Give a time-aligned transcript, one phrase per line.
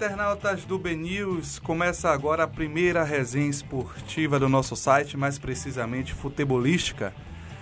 [0.00, 7.12] internautas do BNews, começa agora a primeira resenha esportiva do nosso site, mais precisamente futebolística.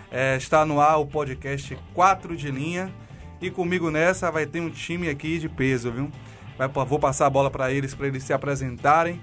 [0.09, 2.95] É, está no ar o podcast 4 de linha
[3.41, 6.13] e comigo nessa vai ter um time aqui de peso, viu?
[6.57, 9.21] Vai, vou passar a bola para eles, para eles se apresentarem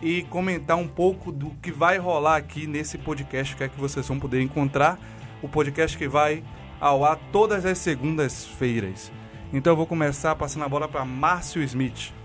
[0.00, 4.06] e comentar um pouco do que vai rolar aqui nesse podcast, que é que vocês
[4.06, 5.00] vão poder encontrar.
[5.42, 6.44] O podcast que vai
[6.80, 9.10] ao ar todas as segundas-feiras.
[9.52, 12.21] Então eu vou começar passando a bola para Márcio Smith.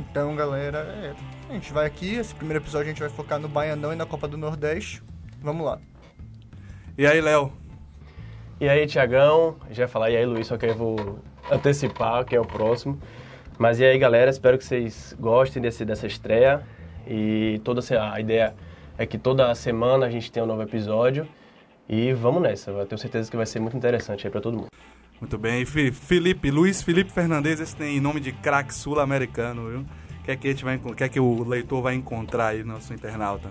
[0.00, 1.14] Então, galera, é,
[1.50, 4.06] a gente vai aqui, esse primeiro episódio a gente vai focar no Baianão e na
[4.06, 5.02] Copa do Nordeste.
[5.42, 5.78] Vamos lá.
[6.96, 7.52] E aí, Léo?
[8.58, 9.56] E aí, Tiagão?
[9.70, 11.18] Já ia falar, e aí, Luiz, só que eu vou
[11.50, 12.98] antecipar, que é o próximo.
[13.58, 16.62] Mas e aí, galera, espero que vocês gostem desse, dessa estreia.
[17.06, 18.54] E toda a ideia
[18.96, 21.28] é que toda semana a gente tem um novo episódio.
[21.86, 24.68] E vamos nessa, eu tenho certeza que vai ser muito interessante aí para todo mundo.
[25.20, 25.60] Muito bem.
[25.60, 29.80] E Felipe, Luiz Felipe Fernandes, esse tem nome de craque sul-americano, viu?
[29.80, 32.64] O que é que, a gente vai, que é que o leitor vai encontrar aí
[32.64, 33.50] no nosso internauta?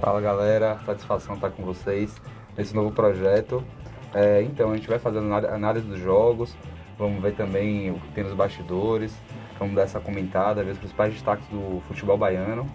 [0.00, 2.20] Fala galera, satisfação estar com vocês
[2.56, 3.64] nesse novo projeto.
[4.12, 6.56] É, então, a gente vai fazendo análise dos jogos,
[6.98, 9.16] vamos ver também o que tem nos bastidores,
[9.56, 12.68] vamos dar essa comentada, ver os principais destaques do futebol baiano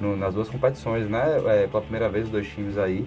[0.00, 1.38] no, nas duas competições, né?
[1.46, 3.06] É, pela primeira vez, os dois times aí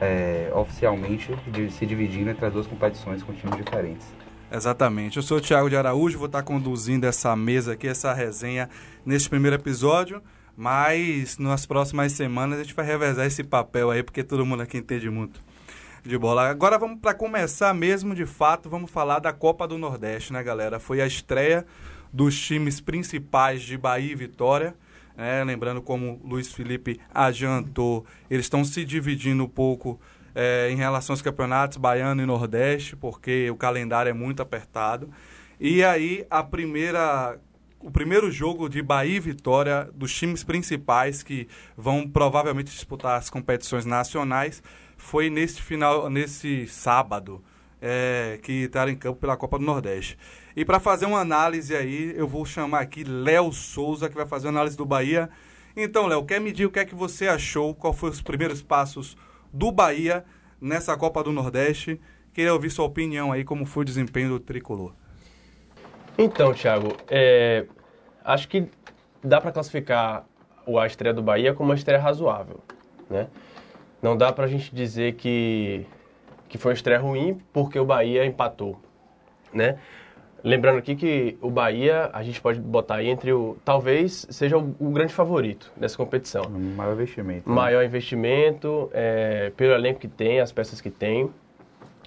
[0.00, 4.06] é, oficialmente de, se dividindo entre as duas competições com times diferentes.
[4.50, 5.16] Exatamente.
[5.16, 8.68] Eu sou o Thiago de Araújo, vou estar conduzindo essa mesa aqui, essa resenha
[9.04, 10.22] neste primeiro episódio,
[10.56, 14.78] mas nas próximas semanas a gente vai revezar esse papel aí, porque todo mundo aqui
[14.78, 15.40] entende muito
[16.04, 16.48] de bola.
[16.48, 20.78] Agora vamos para começar mesmo de fato, vamos falar da Copa do Nordeste, né, galera?
[20.78, 21.66] Foi a estreia
[22.12, 24.74] dos times principais de Bahia e Vitória.
[25.16, 30.00] É, lembrando como Luiz Felipe adiantou, eles estão se dividindo um pouco
[30.34, 35.08] é, em relação aos campeonatos baiano e nordeste, porque o calendário é muito apertado.
[35.60, 37.38] E aí a primeira
[37.78, 43.28] o primeiro jogo de Bahia e Vitória dos times principais que vão provavelmente disputar as
[43.28, 44.62] competições nacionais
[44.96, 47.44] foi nesse final nesse sábado
[47.80, 50.16] é, que estará em campo pela Copa do Nordeste.
[50.56, 54.46] E para fazer uma análise aí, eu vou chamar aqui Léo Souza, que vai fazer
[54.46, 55.28] uma análise do Bahia.
[55.76, 57.74] Então, Léo, quer medir o que é que você achou?
[57.74, 59.16] Qual foram os primeiros passos
[59.52, 60.24] do Bahia
[60.60, 62.00] nessa Copa do Nordeste?
[62.32, 64.92] Queria ouvir sua opinião aí, como foi o desempenho do tricolor.
[66.16, 67.66] Então, Thiago, é,
[68.24, 68.68] acho que
[69.22, 70.24] dá para classificar
[70.66, 72.60] a estreia do Bahia como uma estreia razoável,
[73.10, 73.26] né?
[74.00, 75.84] Não dá para a gente dizer que,
[76.48, 78.80] que foi uma estreia ruim porque o Bahia empatou,
[79.52, 79.78] né?
[80.44, 83.56] Lembrando aqui que o Bahia, a gente pode botar aí entre o.
[83.64, 86.44] Talvez seja o, o grande favorito dessa competição.
[86.50, 87.48] Maior investimento.
[87.48, 87.54] Né?
[87.54, 91.30] Maior investimento, é, pelo elenco que tem, as peças que tem.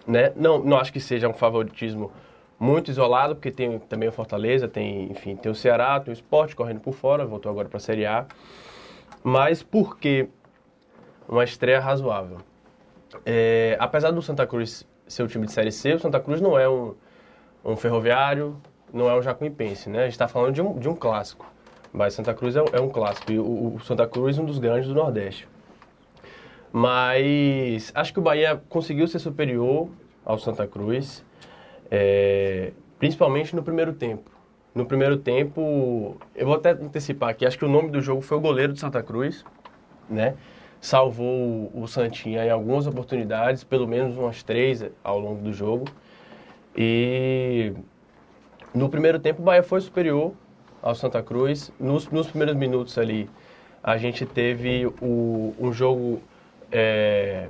[0.05, 0.31] Né?
[0.35, 2.11] Não, não acho que seja um favoritismo
[2.59, 6.53] muito isolado, porque tem também o Fortaleza, tem, enfim, tem o Ceará, tem o Sport
[6.53, 8.27] correndo por fora, voltou agora para a Série A.
[9.23, 10.29] Mas por que
[11.27, 12.37] uma estreia razoável?
[13.25, 16.57] É, apesar do Santa Cruz ser o time de Série C, o Santa Cruz não
[16.57, 16.93] é um
[17.67, 18.55] um ferroviário,
[18.93, 19.99] não é um jacuipense, né?
[19.99, 21.45] A gente está falando de um, de um clássico.
[21.91, 23.31] Mas Santa Cruz é, é um clássico.
[23.31, 25.47] E o, o, Santa Cruz é um dos grandes do Nordeste.
[26.71, 29.89] Mas acho que o Bahia conseguiu ser superior
[30.25, 31.25] ao Santa Cruz,
[31.89, 34.29] é, principalmente no primeiro tempo.
[34.75, 38.37] No primeiro tempo, eu vou até antecipar aqui, acho que o nome do jogo foi
[38.37, 39.43] o goleiro de Santa Cruz,
[40.09, 40.35] né?
[40.79, 45.85] Salvou o Santinha em algumas oportunidades, pelo menos umas três ao longo do jogo.
[46.77, 47.73] E
[48.73, 50.33] no primeiro tempo o Bahia foi superior
[50.81, 51.71] ao Santa Cruz.
[51.79, 53.27] Nos, nos primeiros minutos ali,
[53.81, 56.21] a gente teve o, um jogo
[56.71, 57.47] é,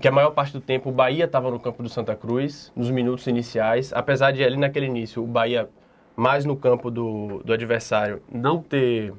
[0.00, 2.90] que a maior parte do tempo o Bahia estava no campo do Santa Cruz, nos
[2.90, 3.92] minutos iniciais.
[3.92, 5.68] Apesar de ali naquele início o Bahia
[6.16, 9.12] mais no campo do, do adversário não ter,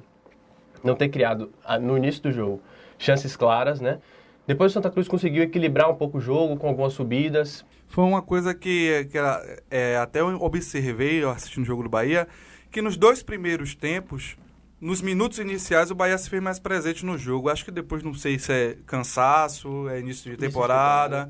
[0.84, 2.62] não ter criado no início do jogo
[2.98, 4.00] chances claras, né?
[4.46, 7.66] Depois o Santa Cruz conseguiu equilibrar um pouco o jogo com algumas subidas.
[7.92, 9.18] Foi uma coisa que, que
[9.70, 12.26] é, até eu observei assistindo o jogo do Bahia,
[12.72, 14.38] que nos dois primeiros tempos,
[14.80, 17.50] nos minutos iniciais, o Bahia se fez mais presente no jogo.
[17.50, 21.30] Acho que depois, não sei se é cansaço, é início de temporada,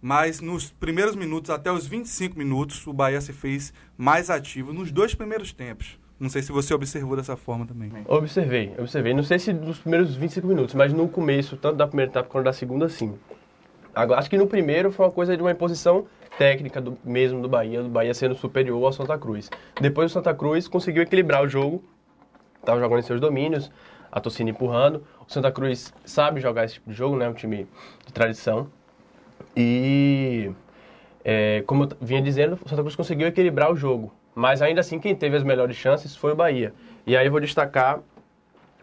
[0.00, 4.92] mas nos primeiros minutos, até os 25 minutos, o Bahia se fez mais ativo nos
[4.92, 5.98] dois primeiros tempos.
[6.20, 7.90] Não sei se você observou dessa forma também.
[8.06, 9.12] Observei, observei.
[9.12, 12.44] Não sei se nos primeiros 25 minutos, mas no começo, tanto da primeira etapa quanto
[12.44, 13.18] da segunda, sim.
[13.96, 16.04] Agora, acho que no primeiro foi uma coisa de uma imposição
[16.36, 19.50] técnica do, mesmo do Bahia, do Bahia sendo superior ao Santa Cruz.
[19.80, 21.82] Depois o Santa Cruz conseguiu equilibrar o jogo,
[22.60, 23.72] estava jogando em seus domínios,
[24.12, 25.02] a torcida empurrando.
[25.26, 27.26] O Santa Cruz sabe jogar esse tipo de jogo, né?
[27.26, 27.66] Um time
[28.04, 28.68] de tradição.
[29.56, 30.52] E,
[31.24, 34.12] é, como eu vinha dizendo, o Santa Cruz conseguiu equilibrar o jogo.
[34.34, 36.74] Mas ainda assim, quem teve as melhores chances foi o Bahia.
[37.06, 38.00] E aí eu vou destacar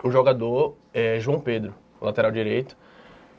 [0.04, 2.76] o jogador é, João Pedro, lateral direito.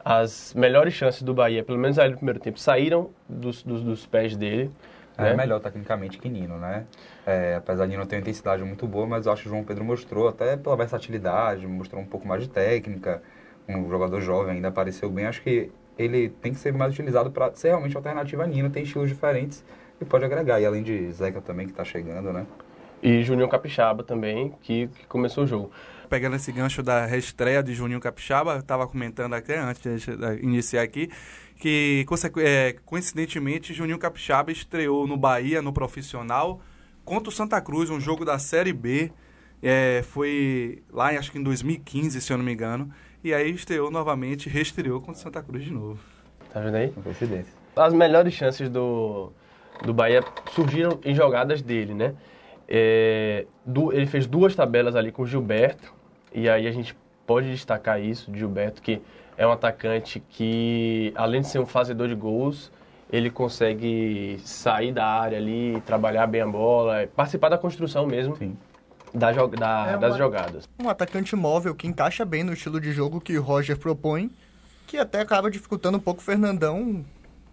[0.04, 4.06] As melhores chances do Bahia, pelo menos aí no primeiro tempo, saíram dos, dos, dos
[4.06, 4.70] pés dele.
[5.16, 5.34] É né?
[5.34, 6.84] melhor tecnicamente que Nino, né?
[7.24, 9.64] É, apesar de Nino ter uma intensidade muito boa, mas eu acho que o João
[9.64, 13.22] Pedro mostrou, até pela versatilidade, mostrou um pouco mais de técnica.
[13.66, 15.24] Um jogador jovem ainda apareceu bem.
[15.24, 18.68] Acho que ele tem que ser mais utilizado para ser realmente alternativa a Nino.
[18.68, 19.64] Tem estilos diferentes
[20.00, 20.60] e pode agregar.
[20.60, 22.44] E além de Zeca também, que está chegando, né?
[23.02, 25.70] E Juninho Capixaba também, que, que começou o jogo.
[26.08, 30.12] Pegando esse gancho da reestreia de Juninho Capixaba, eu estava comentando até antes de
[30.42, 31.10] iniciar aqui,
[31.56, 32.04] que
[32.38, 36.60] é, coincidentemente Juninho Capixaba estreou no Bahia, no profissional,
[37.04, 39.10] contra o Santa Cruz, um jogo da Série B.
[39.62, 42.90] É, foi lá, acho que em 2015, se eu não me engano.
[43.22, 45.98] E aí estreou novamente, reestreou contra o Santa Cruz de novo.
[46.52, 46.90] Tá vendo aí?
[46.90, 47.52] Coincidência.
[47.74, 49.32] As melhores chances do,
[49.82, 50.22] do Bahia
[50.52, 52.14] surgiram em jogadas dele, né?
[52.68, 55.92] É, do, ele fez duas tabelas ali com o Gilberto,
[56.32, 56.96] e aí a gente
[57.26, 59.00] pode destacar isso de Gilberto, que
[59.36, 62.70] é um atacante que, além de ser um fazedor de gols,
[63.12, 68.56] ele consegue sair da área ali, trabalhar bem a bola, participar da construção mesmo Sim.
[69.12, 70.68] da, da, É das uma- jogadas.
[70.82, 74.30] Um atacante móvel que encaixa bem no estilo de jogo que o Roger propõe,
[74.86, 77.04] que até acaba dificultando um pouco o Fernandão,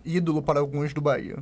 [0.06, 1.38] ídolo para alguns do Bahia.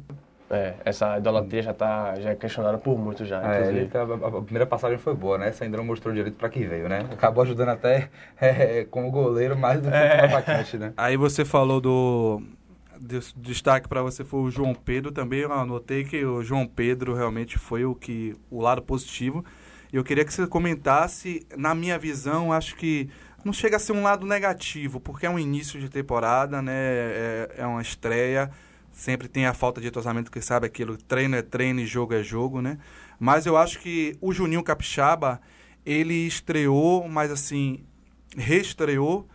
[0.51, 3.80] É, essa idolatria já, tá, já é questionada por muitos já, É, inclusive.
[3.81, 5.50] ele tá- a, a primeira passagem foi boa, né?
[5.50, 7.06] Essa ainda não mostrou direito para que veio, né?
[7.12, 8.10] Acabou ajudando até
[8.42, 10.22] é, como goleiro mais do que É.
[10.22, 10.94] como atacante, né?
[10.98, 12.42] Aí você falou do.
[13.00, 15.42] des- Destaque para você foi o João Pedro também.
[15.42, 19.46] Eu anotei que o João Pedro realmente foi o que o lado positivo.
[19.94, 23.07] E eu queria que você comentasse, na minha visão, acho que
[23.46, 26.74] não chega a ser um lado negativo, porque é um início de temporada, né?
[26.75, 28.50] É, é uma estreia.
[29.00, 32.22] Sempre tem a falta de entrosamento, que sabe aquilo, treino é treino e jogo é
[32.22, 32.78] jogo, né?
[33.18, 35.40] Mas eu acho que o Juninho Capixaba,
[35.86, 37.86] ele estreou, mas assim,
[38.36, 39.25] reestreou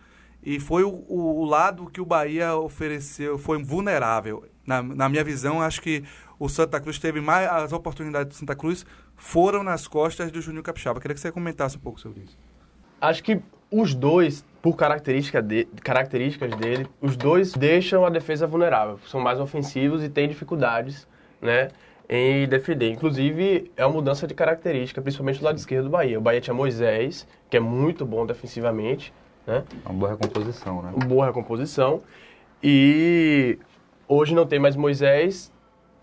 [0.43, 4.45] e foi o, o- o lado que o Bahia ofereceu, foi vulnerável.
[4.67, 6.03] Na, na minha visão, acho que
[6.37, 7.49] o Santa Cruz teve mais.
[7.49, 8.85] As oportunidades do Santa Cruz
[9.15, 10.99] foram nas costas do Juninho Capixaba.
[10.99, 12.37] Queria que você comentasse um pouco sobre isso.
[13.01, 13.41] Acho que
[13.81, 18.99] os dois, por característica de- características dele, os dois deixam a defesa vulnerável.
[19.07, 21.07] São mais ofensivos e têm dificuldades,
[21.41, 21.69] né,
[22.07, 22.89] em defender.
[22.91, 26.17] Inclusive, é uma mudança de característica, principalmente do lado esquerdo do Bahia.
[26.17, 29.13] O Bahia tinha Moisés, que é muito bom defensivamente,
[29.45, 30.91] né, Uma boa recomposição, né?
[31.05, 32.01] boa recomposição.
[32.63, 33.59] E
[34.07, 35.51] hoje não tem mais Moisés.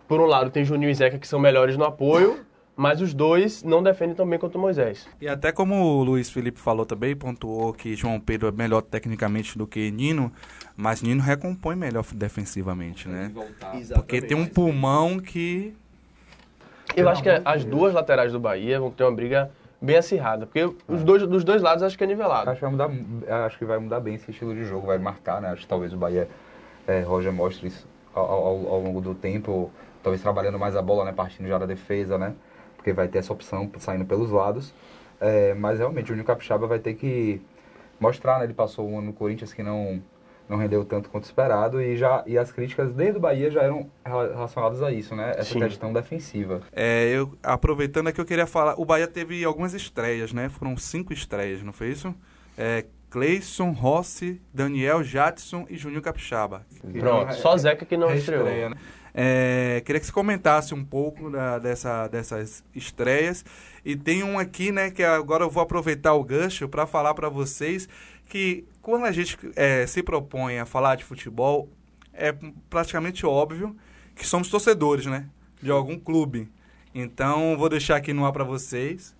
[0.07, 2.41] Por um lado, tem Juninho e Zeca, que são melhores no apoio,
[2.77, 5.07] mas os dois não defendem tão bem quanto o Moisés.
[5.21, 9.59] E até como o Luiz Felipe falou também, pontuou que João Pedro é melhor tecnicamente
[9.59, 10.33] do que Nino,
[10.77, 13.31] mas Nino recompõe melhor defensivamente, né?
[13.95, 15.75] Porque tem um pulmão que.
[16.97, 20.65] Eu acho que as duas laterais do Bahia vão ter uma briga bem acirrada, porque
[20.87, 22.51] os dois, dos dois lados acho que é nivelado.
[22.51, 25.41] Acho que, vai mudar, acho que vai mudar bem esse estilo de jogo, vai marcar,
[25.41, 25.49] né?
[25.49, 26.29] Acho que talvez o Bahia,
[26.87, 29.71] é, Roger mostre isso ao, ao, ao longo do tempo,
[30.03, 31.13] talvez trabalhando mais a bola, né?
[31.13, 32.35] Partindo já da defesa, né?
[32.83, 34.75] Porque vai ter essa opção saindo pelos lados.
[35.21, 37.41] É, mas realmente o Juninho Capixaba vai ter que
[38.01, 38.45] mostrar, né?
[38.45, 40.03] Ele passou um ano no Corinthians que não,
[40.49, 43.89] não rendeu tanto quanto esperado e, já, e as críticas desde o Bahia já eram
[44.05, 45.31] rela- relacionadas a isso, né?
[45.37, 45.61] Essa Sim.
[45.61, 46.61] questão defensiva.
[46.73, 48.75] É, eu, aproveitando aqui, eu queria falar.
[48.77, 50.49] O Bahia teve algumas estreias, né?
[50.49, 52.13] Foram cinco estreias, não foi isso?
[52.59, 56.67] É, Cleison, Rossi, Daniel, Jadson e Juninho Capixaba.
[56.99, 58.45] Pronto, só Zeca que não estreou.
[58.45, 58.75] Né?
[59.15, 63.45] É, queria que você comentasse um pouco da- dessa, dessas estreias.
[63.85, 67.29] E tem um aqui, né, que agora eu vou aproveitar o gancho para falar para
[67.29, 67.89] vocês
[68.27, 71.69] que quando a gente é, se propõe a falar de futebol,
[72.13, 72.35] é
[72.71, 73.77] praticamente óbvio
[74.15, 75.27] que somos torcedores, né,
[75.61, 76.51] de algum clube.
[76.95, 79.15] Então, vou deixar aqui no ar para vocês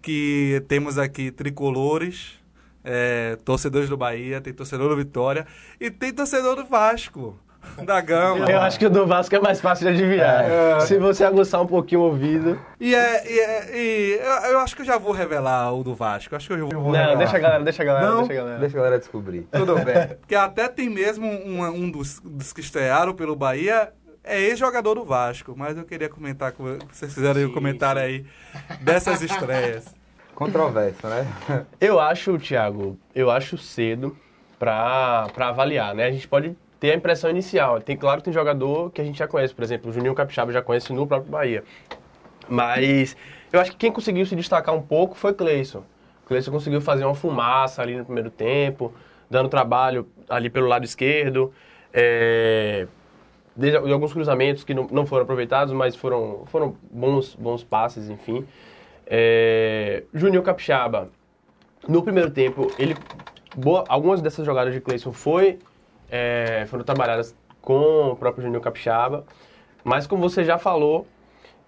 [0.00, 2.40] que temos aqui tricolores,
[2.84, 5.46] é, torcedores do Bahia, tem torcedor do Vitória
[5.80, 7.38] e tem torcedor do Vasco,
[7.84, 8.50] da Gama.
[8.50, 10.80] Eu acho que o do Vasco é mais fácil de adivinhar.
[10.82, 12.58] Se você aguçar um pouquinho o ouvido.
[12.78, 15.94] E, é, e, é- e eu, eu acho que eu já vou revelar o do
[15.94, 16.34] Vasco.
[16.36, 16.92] Acho que eu já vou.
[16.92, 18.18] Não, deixa a galera, deixa a galera, Não?
[18.18, 18.58] deixa a galera.
[18.58, 19.42] Deixa a galera descobrir.
[19.52, 20.08] Tudo bem.
[20.20, 23.92] Porque até tem mesmo um, um dos, dos que estrearam pelo Bahia,
[24.24, 25.54] é ex-jogador do Vasco.
[25.56, 28.24] Mas eu queria comentar com vocês fizerem um comentário aí
[28.80, 29.84] dessas estreias.
[30.34, 31.26] Controverso, né?
[31.80, 34.16] Eu acho, Thiago, eu acho cedo
[34.58, 36.06] pra, pra avaliar, né?
[36.06, 37.80] A gente pode ter a impressão inicial.
[37.80, 40.50] Tem, claro que tem jogador que a gente já conhece, por exemplo, o Juninho Capixaba
[40.50, 41.62] já conhece no próprio Bahia.
[42.48, 43.16] Mas
[43.52, 45.84] eu acho que quem conseguiu se destacar um pouco foi Cleison.
[46.26, 48.92] Cleison conseguiu fazer uma fumaça ali no primeiro tempo,
[49.30, 51.54] dando trabalho ali pelo lado esquerdo.
[51.94, 52.88] É,
[53.54, 58.10] de, de alguns cruzamentos que não, não foram aproveitados, mas foram, foram bons, bons passes,
[58.10, 58.44] enfim.
[59.06, 61.10] É, Juninho Capixaba,
[61.86, 62.96] no primeiro tempo, ele
[63.54, 65.60] boa, algumas dessas jogadas de Cleison foi,
[66.12, 69.24] é, foram trabalhadas com o próprio Juninho Capixaba,
[69.82, 71.06] mas como você já falou,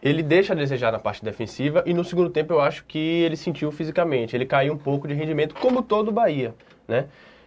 [0.02, 3.36] ele deixa a desejar na parte defensiva e no segundo tempo eu acho que ele
[3.36, 6.54] sentiu fisicamente, ele caiu um pouco de rendimento, como todo o Bahia,
[6.86, 7.06] né?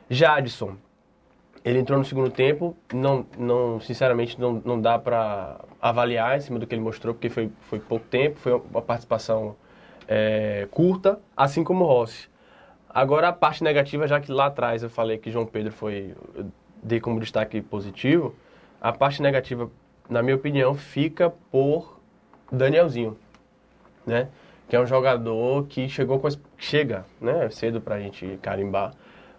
[0.09, 0.75] Jadson,
[1.63, 6.57] ele entrou no segundo tempo, não, não sinceramente não, não dá para avaliar em cima
[6.57, 9.55] do que ele mostrou, porque foi, foi pouco tempo, foi uma participação
[10.07, 12.27] é, curta, assim como o Rossi.
[12.89, 16.15] Agora a parte negativa, já que lá atrás eu falei que João Pedro foi,
[16.81, 18.35] dei como destaque positivo,
[18.81, 19.69] a parte negativa,
[20.09, 21.99] na minha opinião, fica por
[22.51, 23.17] Danielzinho,
[24.05, 24.29] né?
[24.69, 27.49] Que é um jogador que chegou com chega, né?
[27.49, 28.93] Cedo pra gente carimbar,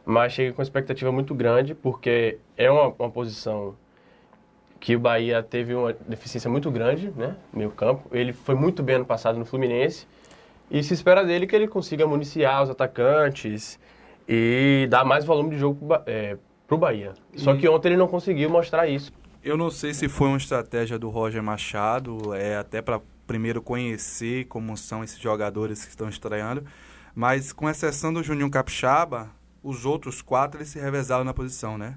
[0.05, 3.75] mas chega com expectativa muito grande porque é uma, uma posição
[4.81, 7.37] que o Bahia teve uma deficiência muito grande, né?
[7.53, 8.09] Meio campo.
[8.13, 10.07] Ele foi muito bem ano passado no Fluminense
[10.71, 13.79] e se espera dele que ele consiga municiar os atacantes
[14.29, 16.37] e dar mais volume de jogo para é,
[16.75, 17.15] o Bahia.
[17.35, 19.13] Só que ontem ele não conseguiu mostrar isso.
[19.43, 24.47] Eu não sei se foi uma estratégia do Roger Machado, é até para primeiro conhecer
[24.47, 26.65] como são esses jogadores que estão estreando,
[27.15, 29.31] mas com exceção do Juninho Capixaba,
[29.63, 31.97] os outros quatro eles se revezaram na posição, né?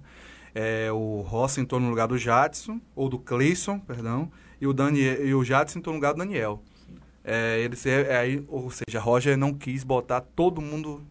[0.54, 5.26] É, o Rossi entrou no lugar do Jadson, ou do Cleison, perdão, e o, Daniel,
[5.26, 6.62] e o Jadson entrou no lugar do Daniel.
[7.24, 11.02] É, ele se, é, ou seja, Roger não quis botar todo mundo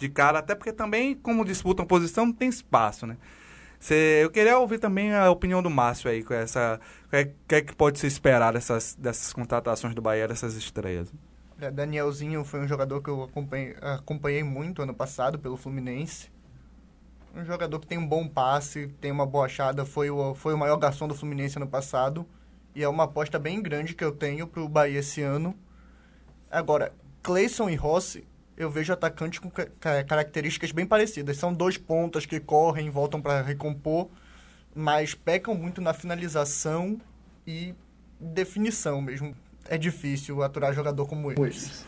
[0.00, 3.18] de cara, até porque também, como disputam posição, não tem espaço, né?
[3.78, 6.80] Cê, eu queria ouvir também a opinião do Márcio aí, com essa.
[7.06, 11.12] O que, que, é que pode se esperar dessas, dessas contratações do Bahia, dessas estreias?
[11.60, 16.30] É, Danielzinho foi um jogador que eu acompanhei, acompanhei muito ano passado pelo Fluminense.
[17.34, 20.58] Um jogador que tem um bom passe, tem uma boa achada, foi o, foi o
[20.58, 22.26] maior garçom do Fluminense ano passado.
[22.74, 25.54] E é uma aposta bem grande que eu tenho para o Bahia esse ano.
[26.50, 26.92] Agora,
[27.22, 28.26] Cleison e Rossi
[28.60, 29.50] eu vejo atacantes com
[30.06, 31.38] características bem parecidas.
[31.38, 34.10] São dois pontas que correm, voltam para recompor,
[34.74, 37.00] mas pecam muito na finalização
[37.46, 37.74] e
[38.20, 39.34] definição mesmo.
[39.66, 41.86] É difícil aturar jogador como eles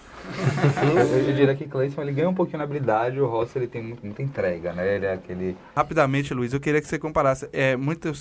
[0.83, 3.83] eu, eu, diria que Cleison ele ganha um pouquinho na habilidade, o Rossi ele tem
[3.83, 4.97] muito, muita entrega, né?
[4.97, 5.57] Ele é aquele.
[5.75, 7.49] Rapidamente, Luiz, eu queria que você comparasse.
[7.53, 8.13] É, muito,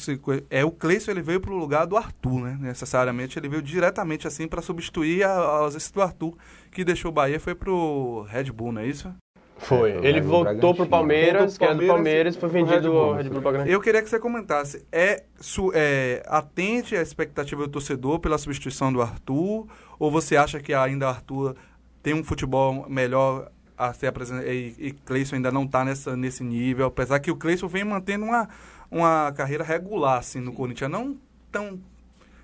[0.49, 2.57] é, o Cleison ele veio pro lugar do Arthur, né?
[2.59, 6.35] Necessariamente, ele veio diretamente assim para substituir a, a ausência do Arthur,
[6.71, 9.13] que deixou o Bahia foi pro Red Bull, não é isso?
[9.57, 9.91] Foi.
[9.91, 13.79] É, ele voltou pro Palmeiras, que era do Palmeiras, foi vendido ao Red Bull Eu
[13.79, 14.85] queria que você comentasse.
[14.91, 19.67] É, su, é atente à expectativa do torcedor pela substituição do Arthur?
[19.99, 21.55] Ou você acha que ainda o Arthur
[22.01, 26.85] tem um futebol melhor a ser apresentado e, e Cleison ainda não está nesse nível,
[26.85, 28.47] apesar que o Cleison vem mantendo uma,
[28.91, 31.17] uma carreira regular assim, no Corinthians, não
[31.51, 31.79] tão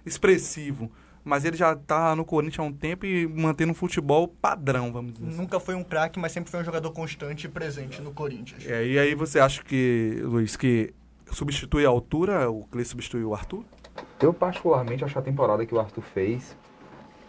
[0.05, 0.91] expressivo,
[1.27, 5.13] mas ele já está no Corinthians há um tempo e mantendo um futebol padrão, vamos
[5.13, 5.38] dizer assim.
[5.38, 8.65] Nunca foi um craque, mas sempre foi um jogador constante e presente no Corinthians.
[8.65, 10.93] É, e aí você acha que, Luiz, que
[11.31, 13.63] substitui a altura, o Cleison substituiu o Arthur?
[14.22, 16.55] Eu particularmente acho a temporada que o Arthur fez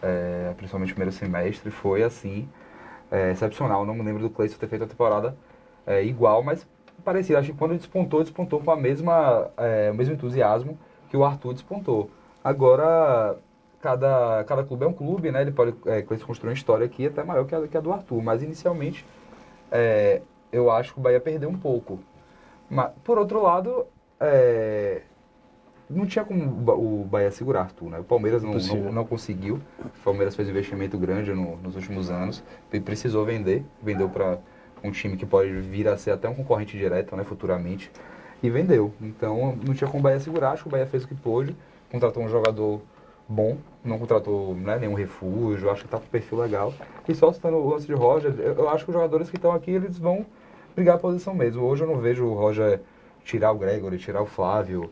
[0.01, 2.47] é, principalmente no primeiro semestre, foi assim,
[3.11, 3.85] é, excepcional.
[3.85, 5.35] Não me lembro do Cleison ter feito a temporada
[5.85, 6.67] é, igual, mas
[7.03, 7.39] parecido.
[7.39, 10.77] Acho que quando despontou, despontou com a mesma, é, o mesmo entusiasmo
[11.09, 12.09] que o Arthur despontou.
[12.43, 13.37] Agora,
[13.81, 15.41] cada, cada clube é um clube, né?
[15.41, 18.21] Ele pode é, construir uma história aqui até maior que a, que a do Arthur,
[18.21, 19.05] mas inicialmente
[19.71, 20.21] é,
[20.51, 21.99] eu acho que o Bahia perdeu um pouco.
[22.69, 23.85] Mas, por outro lado,
[24.19, 25.01] é,
[25.89, 27.99] não tinha como o Bahia segurar, Arthur, né?
[27.99, 29.59] O Palmeiras não, não, não, conseguiu.
[29.79, 33.65] O Palmeiras fez um investimento grande no, nos últimos anos e precisou vender.
[33.81, 34.37] Vendeu para
[34.83, 37.23] um time que pode vir a ser até um concorrente direto, né?
[37.23, 37.91] Futuramente.
[38.41, 38.93] E vendeu.
[39.01, 40.51] Então não tinha como o Bahia segurar.
[40.51, 41.55] Acho que o Bahia fez o que pôde.
[41.91, 42.81] Contratou um jogador
[43.27, 43.57] bom.
[43.83, 45.69] Não contratou né, nenhum refúgio.
[45.69, 46.73] Acho que tá com perfil legal.
[47.07, 49.71] E só citando o lance de Roger, eu, acho que os jogadores que estão aqui,
[49.71, 50.25] eles vão
[50.75, 51.63] brigar a posição mesmo.
[51.63, 52.81] Hoje eu não vejo o Roger
[53.23, 54.89] tirar o Gregory, tirar o Flávio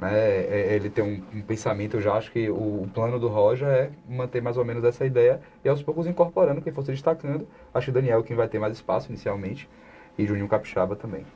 [0.00, 3.18] né, é, é, ele tem um, um, pensamento, eu já acho que o, o, plano
[3.18, 6.90] do Roger é manter mais ou menos essa ideia e aos poucos incorporando quem fosse
[6.90, 7.46] destacando.
[7.74, 9.68] Acho que o Daniel quem vai ter mais espaço inicialmente
[10.16, 11.26] e Juninho Capixaba também.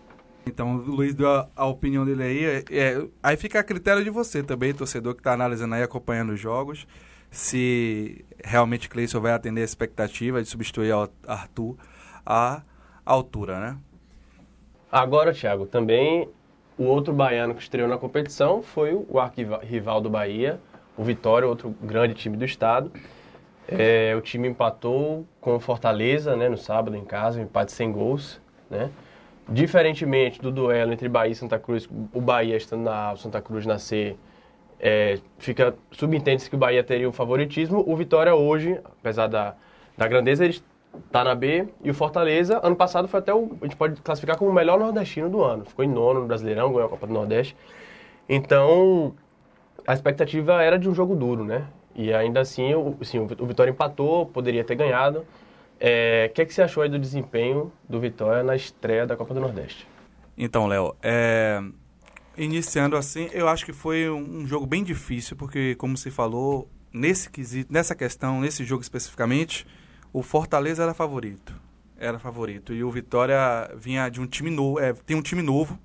[0.46, 2.44] Então, o Luiz deu a, a opinião dele aí.
[2.44, 6.32] É, é, aí fica a critério de você também, torcedor que está analisando aí, acompanhando
[6.32, 6.86] os jogos,
[7.30, 11.76] se realmente Cleison vai atender a expectativa de substituir o Arthur
[12.24, 12.62] à
[13.04, 13.78] altura, né?
[14.90, 16.28] Agora, Thiago, também
[16.78, 20.60] o outro baiano que estreou na competição foi o arquival do Bahia,
[20.96, 22.92] o Vitória, outro grande time do estado.
[23.66, 27.90] É, o time empatou com o Fortaleza né, no sábado em casa, um empate sem
[27.90, 28.40] gols.
[28.70, 28.90] Né?
[29.48, 33.66] Diferentemente do duelo entre Bahia e Santa Cruz, o Bahia estando na o Santa Cruz
[33.66, 34.16] na C,
[34.80, 37.84] é, fica subentende-se que o Bahia teria o favoritismo.
[37.86, 39.54] O Vitória hoje, apesar da,
[39.96, 40.60] da grandeza, ele
[41.10, 41.68] tá na B.
[41.82, 43.56] E o Fortaleza, ano passado, foi até o.
[43.60, 45.64] A gente pode classificar como o melhor nordestino do ano.
[45.64, 47.56] Ficou em nono no Brasileirão, ganhou a Copa do Nordeste.
[48.28, 49.14] Então,
[49.86, 51.66] a expectativa era de um jogo duro, né?
[51.94, 55.24] E ainda assim, o, assim, o Vitória empatou, poderia ter ganhado.
[55.84, 59.18] O é, que, é que você achou aí do desempenho do Vitória na estreia da
[59.18, 59.86] Copa do Nordeste?
[60.34, 61.62] Então, Léo, é,
[62.38, 67.28] iniciando assim, eu acho que foi um jogo bem difícil, porque, como se falou, nesse
[67.28, 69.66] quesito, nessa questão, nesse jogo especificamente,
[70.10, 71.54] o Fortaleza era favorito.
[71.98, 72.72] Era favorito.
[72.72, 75.78] E o Vitória vinha de um time novo, é, tem um time novo.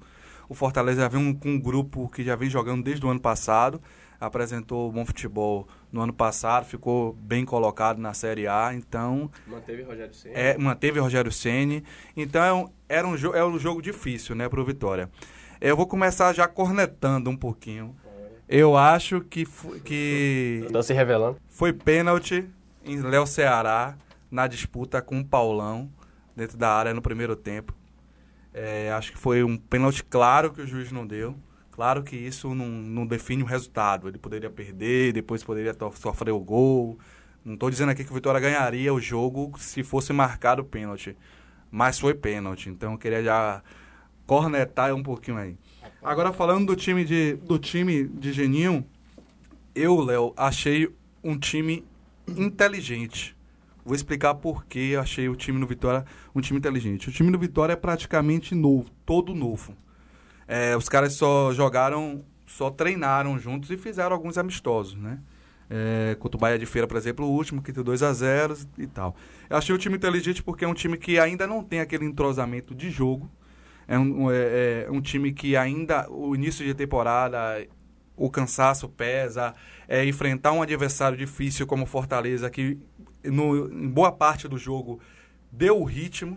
[0.47, 3.81] O Fortaleza vem um, com um grupo que já vem jogando desde o ano passado.
[4.19, 9.31] Apresentou bom futebol no ano passado, ficou bem colocado na Série A, então...
[9.47, 10.35] Manteve Rogério Ceni.
[10.35, 11.83] É, manteve Rogério Ceni.
[12.17, 15.09] Então, era um, é um jogo difícil, né, para o Vitória.
[15.61, 17.95] Eu vou começar já cornetando um pouquinho.
[18.47, 19.45] Eu acho que...
[19.83, 21.37] que Estão se revelando.
[21.47, 22.49] Foi pênalti
[22.83, 23.95] em Léo Ceará
[24.29, 25.89] na disputa com o Paulão
[26.35, 27.73] dentro da área no primeiro tempo.
[28.53, 31.35] É, acho que foi um pênalti claro que o juiz não deu.
[31.79, 34.09] Claro que isso não, não define o resultado.
[34.09, 36.99] Ele poderia perder, depois poderia sofrer o gol.
[37.45, 41.15] Não estou dizendo aqui que o Vitória ganharia o jogo se fosse marcado o pênalti.
[41.71, 42.69] Mas foi pênalti.
[42.69, 43.63] Então eu queria já
[44.27, 45.55] cornetar um pouquinho aí.
[46.03, 48.85] Agora falando do time de, do time de Geninho,
[49.73, 50.93] eu, Léo, achei
[51.23, 51.85] um time
[52.27, 53.37] inteligente.
[53.85, 56.03] Vou explicar por que achei o time do Vitória
[56.35, 57.07] um time inteligente.
[57.07, 59.73] O time do Vitória é praticamente novo, todo novo.
[60.51, 65.19] É, os caras só jogaram, só treinaram juntos e fizeram alguns amistosos, né?
[65.69, 68.57] É, contra o Bahia de Feira, por exemplo, o último, que deu 2 a 0
[68.75, 69.15] e tal.
[69.47, 72.73] Eu achei o time inteligente porque é um time que ainda não tem aquele entrosamento
[72.73, 73.29] de jogo.
[73.87, 77.63] É um, é, é um time que ainda, o início de temporada,
[78.17, 79.53] o cansaço pesa.
[79.87, 82.75] É, enfrentar um adversário difícil como Fortaleza, que
[83.23, 84.99] no, em boa parte do jogo
[85.51, 86.35] deu o ritmo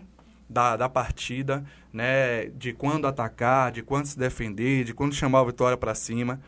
[0.49, 2.45] da, da partida, né?
[2.47, 6.39] De quando atacar, de quando se defender, de quando chamar o Vitória para cima.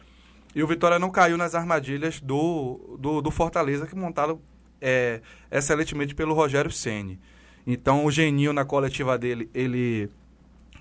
[0.53, 4.39] E o Vitória não caiu nas armadilhas do, do, do Fortaleza, que montaram
[4.81, 7.19] é, excelentemente pelo Rogério Ceni.
[7.67, 10.09] Então, o Geninho, na coletiva dele, ele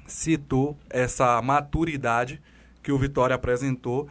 [0.06, 2.40] citou essa maturidade
[2.82, 4.08] que o Vitória apresentou,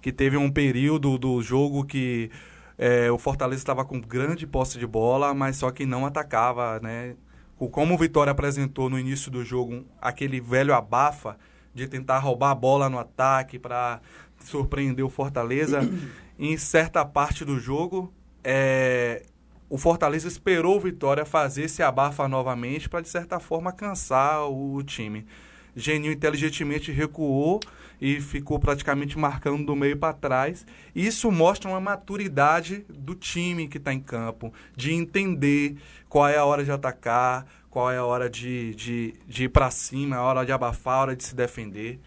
[0.00, 2.30] que teve um período do jogo que
[2.78, 7.14] é, o Fortaleza estava com grande posse de bola, mas só que não atacava, né?
[7.56, 11.36] Como o Vitória apresentou no início do jogo aquele velho abafa
[11.74, 14.00] de tentar roubar a bola no ataque para
[14.38, 15.80] surpreender o Fortaleza,
[16.38, 18.12] em certa parte do jogo,
[18.42, 19.22] é,
[19.68, 24.74] o Fortaleza esperou o Vitória fazer esse abafa novamente para, de certa forma, cansar o,
[24.74, 25.26] o time.
[25.74, 27.60] Geninho inteligentemente recuou
[28.00, 30.66] e ficou praticamente marcando do meio para trás.
[30.94, 35.76] Isso mostra uma maturidade do time que está em campo, de entender
[36.08, 39.70] qual é a hora de atacar, qual é a hora de, de, de ir para
[39.70, 42.00] cima, a hora de abafar, a hora de se defender.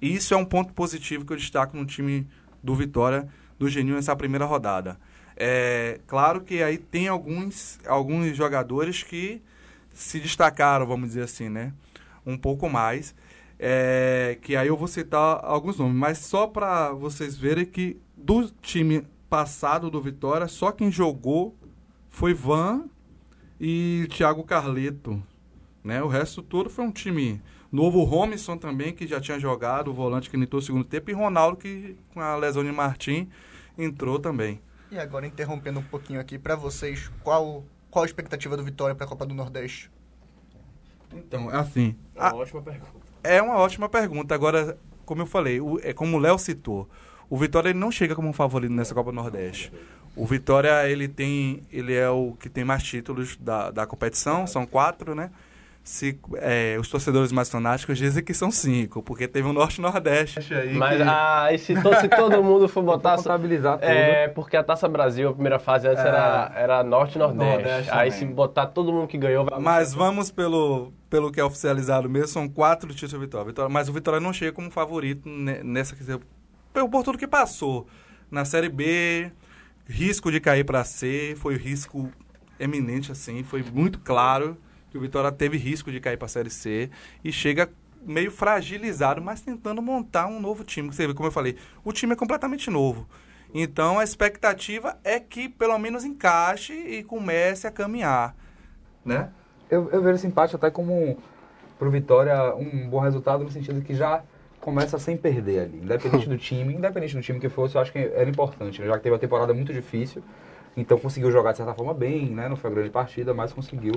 [0.00, 2.26] Isso é um ponto positivo que eu destaco no time
[2.62, 4.98] do Vitória, do Geninho, nessa primeira rodada.
[5.36, 9.40] É claro que aí tem alguns, alguns jogadores que
[9.92, 11.72] se destacaram, vamos dizer assim, né?
[12.24, 13.14] Um pouco mais.
[13.58, 18.50] É, que aí eu vou citar alguns nomes, mas só para vocês verem que do
[18.50, 21.56] time passado do Vitória, só quem jogou
[22.10, 22.84] foi Van
[23.60, 25.22] e Thiago Carleto.
[25.82, 26.02] Né?
[26.02, 27.40] O resto todo foi um time
[27.70, 28.02] novo.
[28.02, 31.56] Romisson também, que já tinha jogado, o volante que entrou no segundo tempo, e Ronaldo,
[31.56, 33.28] que com a lesão de Martim,
[33.78, 34.60] entrou também.
[34.90, 39.04] E agora, interrompendo um pouquinho aqui, para vocês, qual, qual a expectativa do Vitória para
[39.04, 39.90] a Copa do Nordeste?
[41.12, 41.96] Então, é assim.
[42.14, 42.34] É uma a...
[42.34, 43.06] ótima pergunta.
[43.34, 44.34] É uma ótima pergunta.
[44.34, 46.88] Agora, como eu falei, o, é como o Léo citou,
[47.28, 49.72] o Vitória ele não chega como um favorito nessa Copa Nordeste.
[50.14, 54.66] O Vitória ele tem, ele é o que tem mais títulos da, da competição, são
[54.66, 55.30] quatro, né?
[55.86, 60.74] Se, é, os torcedores mais fanáticos dizem que são cinco, porque teve um Norte-Nordeste aí.
[60.74, 61.02] Mas que...
[61.08, 63.14] ah, e se, to, se todo mundo for botar.
[63.14, 63.88] contabilizar tudo.
[63.88, 67.88] É, porque a Taça Brasil, a primeira fase antes é, era, era Norte-Nordeste.
[67.92, 69.44] Aí se botar todo mundo que ganhou.
[69.44, 69.60] Vai...
[69.60, 73.46] Mas vamos pelo, pelo que é oficializado mesmo, são quatro títulos do Vitória.
[73.46, 73.72] Vitória.
[73.72, 75.94] Mas o Vitória não chega como favorito nessa.
[76.72, 77.86] Por tudo que passou.
[78.28, 79.30] Na Série B,
[79.86, 82.10] risco de cair para C, foi risco
[82.58, 84.58] eminente, assim, foi muito claro
[84.96, 86.90] que o Vitória teve risco de cair para a Série C
[87.22, 87.70] e chega
[88.02, 90.88] meio fragilizado, mas tentando montar um novo time.
[90.92, 93.06] Você vê, como eu falei, o time é completamente novo.
[93.52, 98.34] Então a expectativa é que pelo menos encaixe e comece a caminhar,
[99.04, 99.30] né?
[99.70, 101.16] Eu, eu vejo esse empate até como
[101.78, 104.22] para o Vitória um bom resultado no sentido que já
[104.60, 107.98] começa sem perder ali, independente do time, independente do time que fosse, eu acho que
[107.98, 108.88] era importante, né?
[108.88, 110.22] já que teve uma temporada muito difícil
[110.76, 112.48] Então conseguiu jogar de certa forma bem, né?
[112.48, 113.94] Não foi uma grande partida, mas conseguiu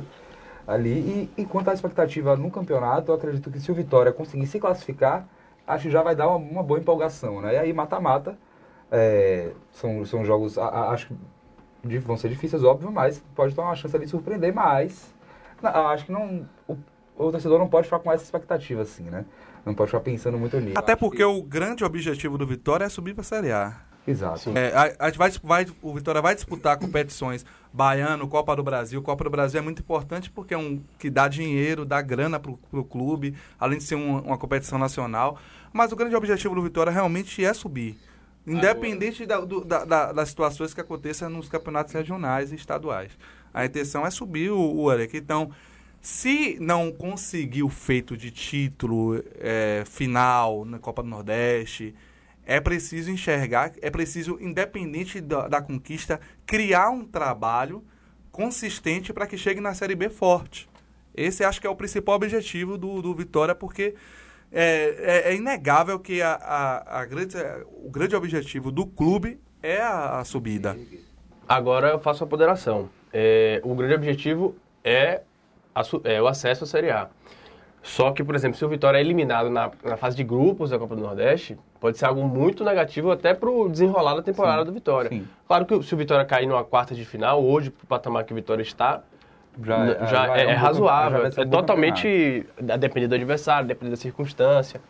[0.70, 1.30] ali.
[1.38, 4.60] E, e quanto à expectativa no campeonato, eu acredito que se o Vitória conseguir se
[4.60, 5.28] classificar,
[5.66, 7.56] acho que já vai dar uma, uma boa empolgação, né?
[7.56, 8.38] E aí mata-mata,
[8.92, 13.62] é, são, são jogos, a, a, acho que vão ser difíceis, óbvio, mas pode ter
[13.62, 15.14] uma chance ali de surpreender, mas
[15.64, 16.78] acho que não, o,
[17.18, 19.26] o torcedor não pode ficar com essa expectativa assim, né?
[19.66, 20.78] Não pode ficar pensando muito nisso.
[20.78, 21.24] Até porque que...
[21.24, 23.89] o grande objetivo do Vitória é subir para a Série A.
[24.10, 24.52] Exato.
[24.58, 29.02] É, a, a vai, vai, o Vitória vai disputar competições baiano, Copa do Brasil.
[29.04, 32.52] Copa do Brasil é muito importante porque é um que dá dinheiro, dá grana para
[32.52, 35.38] o clube, além de ser um, uma competição nacional.
[35.72, 37.98] Mas o grande objetivo do Vitória realmente é subir.
[38.48, 43.12] Independente da, do, da, da, das situações que aconteçam nos campeonatos regionais e estaduais.
[43.54, 44.92] A intenção é subir o, o.
[45.14, 45.52] Então,
[46.02, 51.94] se não conseguir o feito de título é, final na Copa do Nordeste,
[52.50, 57.86] é preciso enxergar, é preciso, independente da, da conquista, criar um trabalho
[58.32, 60.68] consistente para que chegue na Série B forte.
[61.14, 63.94] Esse acho que é o principal objetivo do, do Vitória, porque
[64.52, 67.38] é, é, é inegável que a, a, a, grande,
[67.86, 70.76] o grande objetivo do clube é a, a subida.
[71.48, 72.90] Agora eu faço a ponderação.
[73.14, 75.22] É, o grande objetivo é,
[76.04, 77.12] é o acesso à Série A.
[77.82, 80.78] Só que, por exemplo, se o Vitória é eliminado na, na fase de grupos da
[80.78, 84.66] Copa do Nordeste, pode ser algo muito negativo até para o desenrolar da temporada sim,
[84.66, 85.10] do Vitória.
[85.10, 85.28] Sim.
[85.48, 88.34] Claro que se o Vitória cair numa quarta de final, hoje, para o patamar que
[88.34, 89.02] o Vitória está,
[89.64, 91.26] já, já, já é, é, é razoável.
[91.26, 94.82] é um totalmente a depender do adversário, depender da circunstância.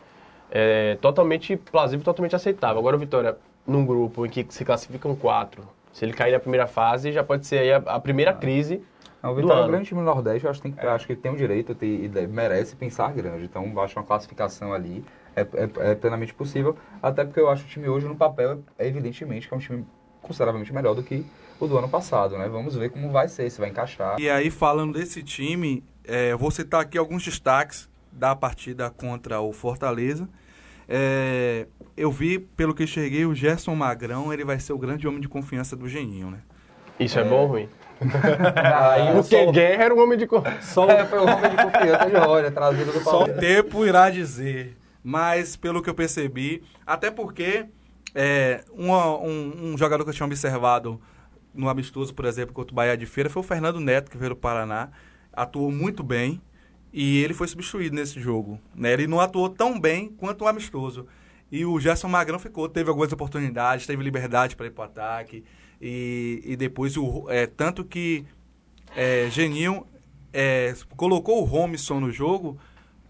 [0.51, 2.79] É totalmente plausível, totalmente aceitável.
[2.79, 6.65] Agora o Vitória, num grupo em que se classificam quatro, se ele cair na primeira
[6.65, 8.35] fase, já pode ser aí a, a primeira ah.
[8.35, 8.81] crise
[9.21, 10.89] o Vitória é um grande time do Nordeste, eu acho que, tem, é.
[10.89, 13.45] acho que tem o direito e merece pensar grande.
[13.45, 15.03] Então, acho uma classificação ali
[15.35, 16.77] é, é, é, plenamente possível.
[17.01, 19.59] Até porque eu acho que o time hoje, no papel, é evidentemente que é um
[19.59, 19.85] time
[20.21, 21.25] consideravelmente melhor do que
[21.59, 22.47] o do ano passado, né?
[22.47, 24.19] Vamos ver como vai ser, se vai encaixar.
[24.19, 29.51] E aí, falando desse time, é, vou citar aqui alguns destaques da partida contra o
[29.51, 30.27] Fortaleza.
[30.87, 35.19] É, eu vi, pelo que enxerguei, o Gerson Magrão, ele vai ser o grande homem
[35.19, 36.39] de confiança do Geninho, né?
[36.99, 37.69] Isso é, bom ou ruim?
[38.01, 39.51] Aí, Porque só...
[39.51, 40.81] Guerra era um homem de confiança.
[40.83, 44.77] É, foi um homem de confiança de Roger, trazido do Só o tempo irá dizer.
[45.03, 47.65] Mas, pelo que eu percebi, até porque
[48.13, 50.99] é, uma, um, um, jogador que eu tinha observado
[51.53, 54.31] no amistoso, por exemplo, contra o Bahia de Feira, foi o Fernando Neto, que veio
[54.31, 54.89] do Paraná.
[55.31, 56.41] Atuou muito bem
[56.91, 58.59] e ele foi substituído nesse jogo.
[58.75, 58.93] Né?
[58.93, 61.07] Ele não atuou tão bem quanto o amistoso.
[61.51, 65.43] E o Gerson Magrão ficou, teve algumas oportunidades, teve liberdade para ir para o ataque.
[65.81, 68.25] E, e depois, o, é, tanto que
[68.95, 69.85] é, Geninho
[70.33, 72.57] é, colocou o Romisson no jogo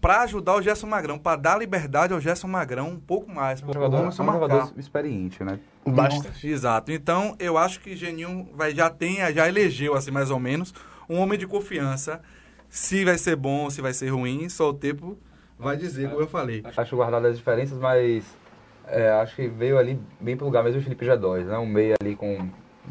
[0.00, 3.62] para ajudar o Gerson Magrão, para dar liberdade ao Gerson Magrão um pouco mais.
[3.62, 5.60] Um jogador, um jogador experiente, né?
[5.86, 6.48] Bastante.
[6.48, 6.90] Exato.
[6.90, 10.72] Então, eu acho que Geninho vai, já tem, já elegeu, assim, mais ou menos,
[11.08, 12.22] um homem de confiança.
[12.68, 15.18] Se vai ser bom, se vai ser ruim, só o tempo
[15.58, 16.62] vai dizer, como eu falei.
[16.76, 18.24] Acho guardado as diferenças, mas
[18.86, 21.58] é, acho que veio ali bem pro lugar mesmo o Felipe G2, né?
[21.58, 22.48] Um meio ali com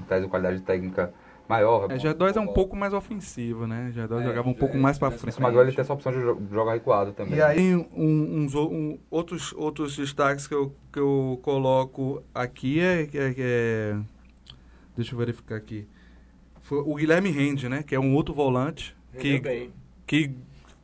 [0.08, 1.14] tese de qualidade técnica
[1.48, 1.92] maior.
[1.92, 3.92] É, G2 é um pouco mais ofensivo, né?
[3.96, 5.42] G2 é, jogava um pouco é, mais para frente.
[5.42, 6.20] Mas agora ele tem essa opção de
[6.54, 7.36] jogar recuado também.
[7.36, 13.02] E aí, um, uns um, outros, outros destaques que eu, que eu coloco aqui é,
[13.14, 13.98] é, é
[14.96, 15.88] Deixa eu verificar aqui.
[16.62, 17.84] Foi o Guilherme Rende, né?
[17.84, 19.72] Que é um outro volante que,
[20.06, 20.32] que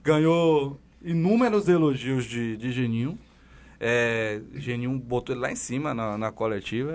[0.01, 3.19] ganhou inúmeros elogios de, de Geninho.
[3.79, 6.91] É, Geninho botou ele lá em cima na, na coletiva.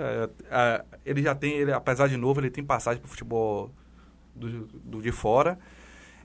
[0.49, 3.71] É, ele já tem, ele, apesar de novo, ele tem passagem para o futebol
[4.35, 5.59] do, do, de fora.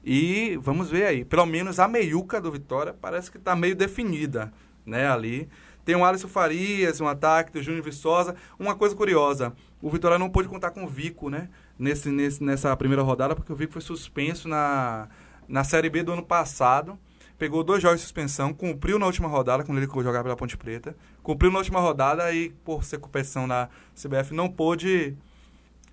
[0.04, 1.24] E vamos ver aí.
[1.24, 4.52] Pelo menos a meiuca do Vitória parece que está meio definida
[4.84, 5.48] né, ali.
[5.84, 8.34] Tem o Alisson Farias, um ataque do Júnior Viçosa.
[8.58, 11.48] Uma coisa curiosa, o Vitória não pôde contar com o Vico, né?
[11.78, 15.08] Nesse, nesse, nessa primeira rodada, porque o Vico foi suspenso na,
[15.46, 16.98] na Série B do ano passado
[17.38, 20.96] pegou dois jogos de suspensão, cumpriu na última rodada, quando ele jogava pela Ponte Preta,
[21.22, 25.16] cumpriu na última rodada e, por ser competição na CBF, não pôde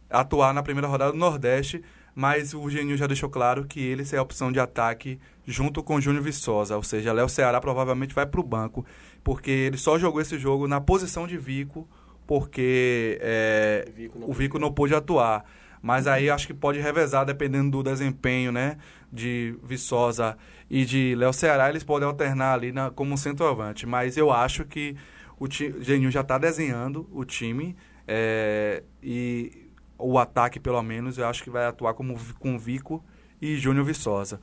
[0.10, 1.84] atuar na primeira rodada do Nordeste,
[2.15, 5.95] mas o Geninho já deixou claro que ele é a opção de ataque junto com
[5.95, 8.86] o Júnior Viçosa, ou seja, Léo Ceará provavelmente vai para o banco,
[9.23, 11.88] porque ele só jogou esse jogo na posição de Vico,
[12.25, 15.43] porque é, Vico o Vico não pôde atuar.
[15.82, 18.77] Mas aí acho que pode revezar, dependendo do desempenho, né?
[19.12, 20.38] De Viçosa
[20.69, 23.86] e de Léo Ceará, eles podem alternar ali na, como centroavante.
[23.86, 24.95] Mas eu acho que
[25.39, 27.76] o Geninho já está desenhando o time
[28.08, 33.04] é, e o ataque, pelo menos, eu acho que vai atuar como com Vico
[33.41, 34.39] e Júnior Viçosa.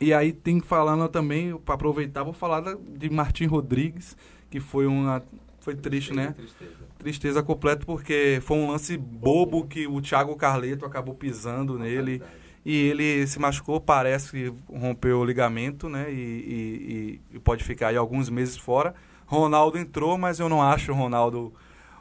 [0.00, 4.16] E aí tem falando também, para aproveitar, vou falar de Martim Rodrigues,
[4.48, 5.22] que foi uma
[5.60, 6.32] Foi triste, né?
[6.32, 6.72] Tristeza.
[6.98, 12.22] Tristeza completa porque foi um lance bobo que o Thiago Carleto acabou pisando nele
[12.64, 16.10] e ele se machucou, parece que rompeu o ligamento, né?
[16.12, 18.94] E, e- e- pode ficar aí alguns meses fora.
[19.26, 21.52] Ronaldo entrou, mas eu não acho o Ronaldo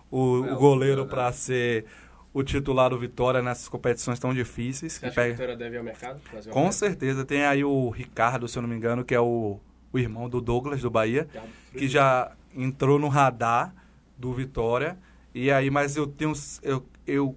[0.09, 1.85] o, É, o o goleiro para ser
[2.33, 4.93] o titular do Vitória nessas competições tão difíceis.
[4.93, 6.21] Você que acha que a pega- Vitória deve ir ao mercado?
[6.51, 6.71] Com oferta?
[6.71, 7.25] certeza.
[7.25, 9.59] Tem aí o Ricardo, se eu não me engano, que é o,
[9.91, 11.39] o irmão do Douglas, do Bahia que
[11.71, 11.87] Freire.
[11.89, 13.73] já entrou no radar
[14.17, 14.97] do Vitória.
[15.33, 16.33] E aí, mas eu tenho.
[16.63, 17.35] Eu, eu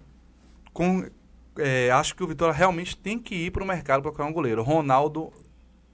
[0.73, 1.05] com,
[1.61, 4.63] é, acho que o Vitória realmente tem que ir para o mercado procurar um goleiro.
[4.63, 5.33] Ronaldo,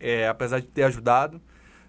[0.01, 1.41] é, apesar de ter ajudado,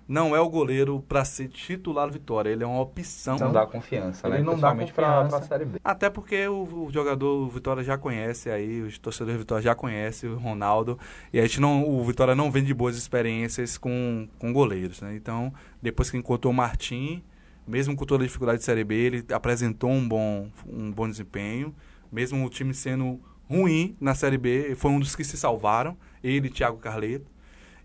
[0.08, 2.50] não é o goleiro para ser titular do Vitória.
[2.50, 3.38] Ele é uma opção.
[3.38, 4.38] Não dá confiança, né?
[4.38, 5.28] Ele não dá confiança.
[5.28, 5.80] pra Série B.
[5.84, 9.76] Até porque o, o jogador o Vitória já conhece aí, os torcedores do Vitória já
[9.76, 10.98] conhecem o Ronaldo.
[11.34, 15.14] E a gente não, o Vitória não vem de boas experiências com, com goleiros, né?
[15.16, 17.22] Então, depois que encontrou o Martim,
[17.68, 21.76] mesmo com toda a dificuldade de Série B, ele apresentou um bom, um bom desempenho.
[22.10, 26.48] Mesmo o time sendo ruim na Série B, foi um dos que se salvaram, ele
[26.48, 27.26] e Thiago Carleto.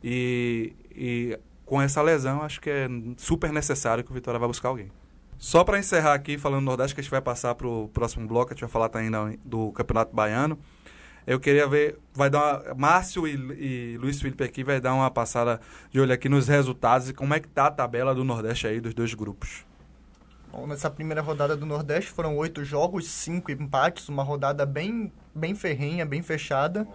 [0.02, 4.68] E, e com essa lesão, acho que é super necessário que o Vitória vá buscar
[4.68, 4.90] alguém.
[5.38, 8.26] Só para encerrar aqui, falando do Nordeste, que a gente vai passar para o próximo
[8.28, 10.58] bloco, a gente vai falar também da- do Campeonato Baiano.
[11.26, 13.34] Eu queria ver, vai dar uma, Márcio e,
[13.94, 17.32] e Luiz Felipe aqui vai dar uma passada de olho aqui nos resultados e como
[17.32, 19.64] é que tá a tabela do Nordeste aí dos dois grupos.
[20.52, 25.54] Bom, nessa primeira rodada do Nordeste foram oito jogos, cinco empates, uma rodada bem, bem
[25.54, 26.86] ferrenha, bem fechada.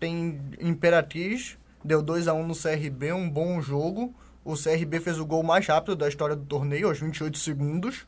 [0.00, 4.12] Tem Imperatriz, deu 2 a 1 no CRB, um bom jogo.
[4.44, 8.04] O CRB fez o gol mais rápido da história do torneio, aos 28 segundos.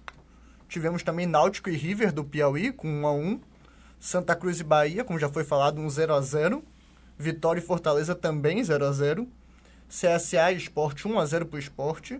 [0.68, 3.40] Tivemos também Náutico e River do Piauí, com 1 a 1
[4.00, 6.64] Santa Cruz e Bahia, como já foi falado, um 0 a 0
[7.16, 9.28] Vitória e Fortaleza também 0 a 0
[9.88, 12.14] CSA e Sport 1 a 0 para o Sport.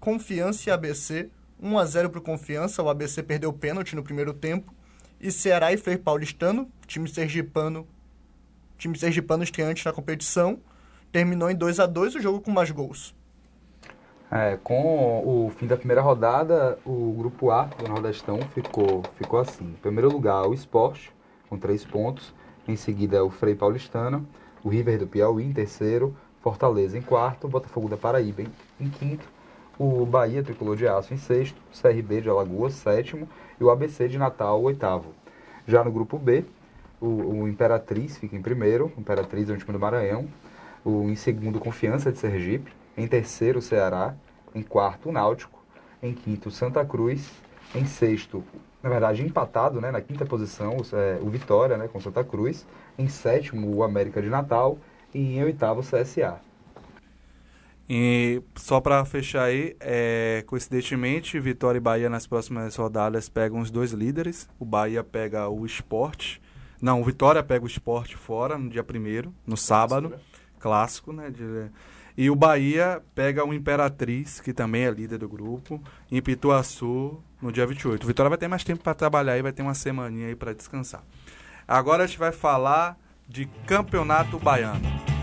[0.00, 2.82] Confiança e ABC 1 a 0 para o Confiança.
[2.82, 4.72] O ABC perdeu o pênalti no primeiro tempo.
[5.20, 7.86] E Ceará e Frei Paulistano, time sergipano,
[8.76, 10.60] time sergipano estreante na competição,
[11.10, 13.14] terminou em 2 a 2 o jogo com mais gols.
[14.30, 19.64] É, com o fim da primeira rodada, o grupo A do Nordestão ficou, ficou assim.
[19.64, 21.08] Em primeiro lugar, o Sport,
[21.48, 22.34] com três pontos.
[22.66, 24.28] Em seguida, o Frei Paulistano,
[24.62, 29.26] o River do Piauí em terceiro, Fortaleza em quarto, Botafogo da Paraíba em, em quinto,
[29.78, 33.28] o Bahia Tricolor de Aço em sexto, o CRB de Alagoas sétimo
[33.60, 35.14] e o ABC de Natal oitavo.
[35.66, 36.44] Já no grupo B,
[37.00, 40.26] o, o Imperatriz fica em primeiro, o Imperatriz é um time do Maranhão,
[40.84, 44.14] o, em segundo, Confiança de Sergipe, em terceiro, o Ceará,
[44.54, 45.62] em quarto, o Náutico,
[46.02, 47.30] em quinto, o Santa Cruz,
[47.74, 48.42] em sexto,
[48.82, 52.66] na verdade, empatado, né, na quinta posição, o, é, o Vitória, né, com Santa Cruz,
[52.98, 54.78] em sétimo, o América de Natal
[55.14, 56.47] e em oitavo, o CSA.
[57.88, 63.70] E só para fechar aí, é, coincidentemente, Vitória e Bahia nas próximas rodadas pegam os
[63.70, 64.48] dois líderes.
[64.58, 66.42] O Bahia pega o Esporte.
[66.82, 70.10] Não, o Vitória pega o Esporte fora no dia 1 no sábado.
[70.10, 70.18] né?
[70.60, 71.32] Clássico, né?
[72.16, 77.52] e o Bahia pega o Imperatriz, que também é líder do grupo, em Pituaçu no
[77.52, 78.02] dia 28.
[78.02, 80.52] O Vitória vai ter mais tempo para trabalhar e vai ter uma semaninha aí para
[80.52, 81.04] descansar.
[81.66, 82.98] Agora a gente vai falar
[83.28, 85.17] de Campeonato Baiano.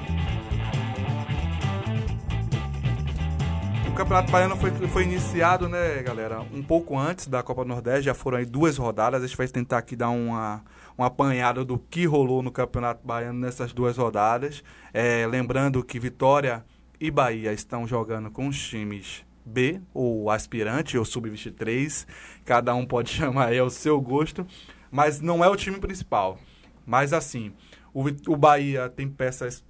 [3.95, 8.13] Campeonato Baiano foi, foi iniciado, né, galera, um pouco antes da Copa do Nordeste, já
[8.13, 9.23] foram aí duas rodadas.
[9.23, 10.62] A gente vai tentar aqui dar uma,
[10.97, 14.62] uma apanhada do que rolou no Campeonato Baiano nessas duas rodadas.
[14.93, 16.65] É, lembrando que Vitória
[16.99, 22.05] e Bahia estão jogando com os times B, ou aspirante, ou sub-23.
[22.43, 24.45] Cada um pode chamar aí ao seu gosto,
[24.91, 26.38] mas não é o time principal.
[26.86, 27.53] Mas assim,
[27.93, 29.63] o, o Bahia tem peças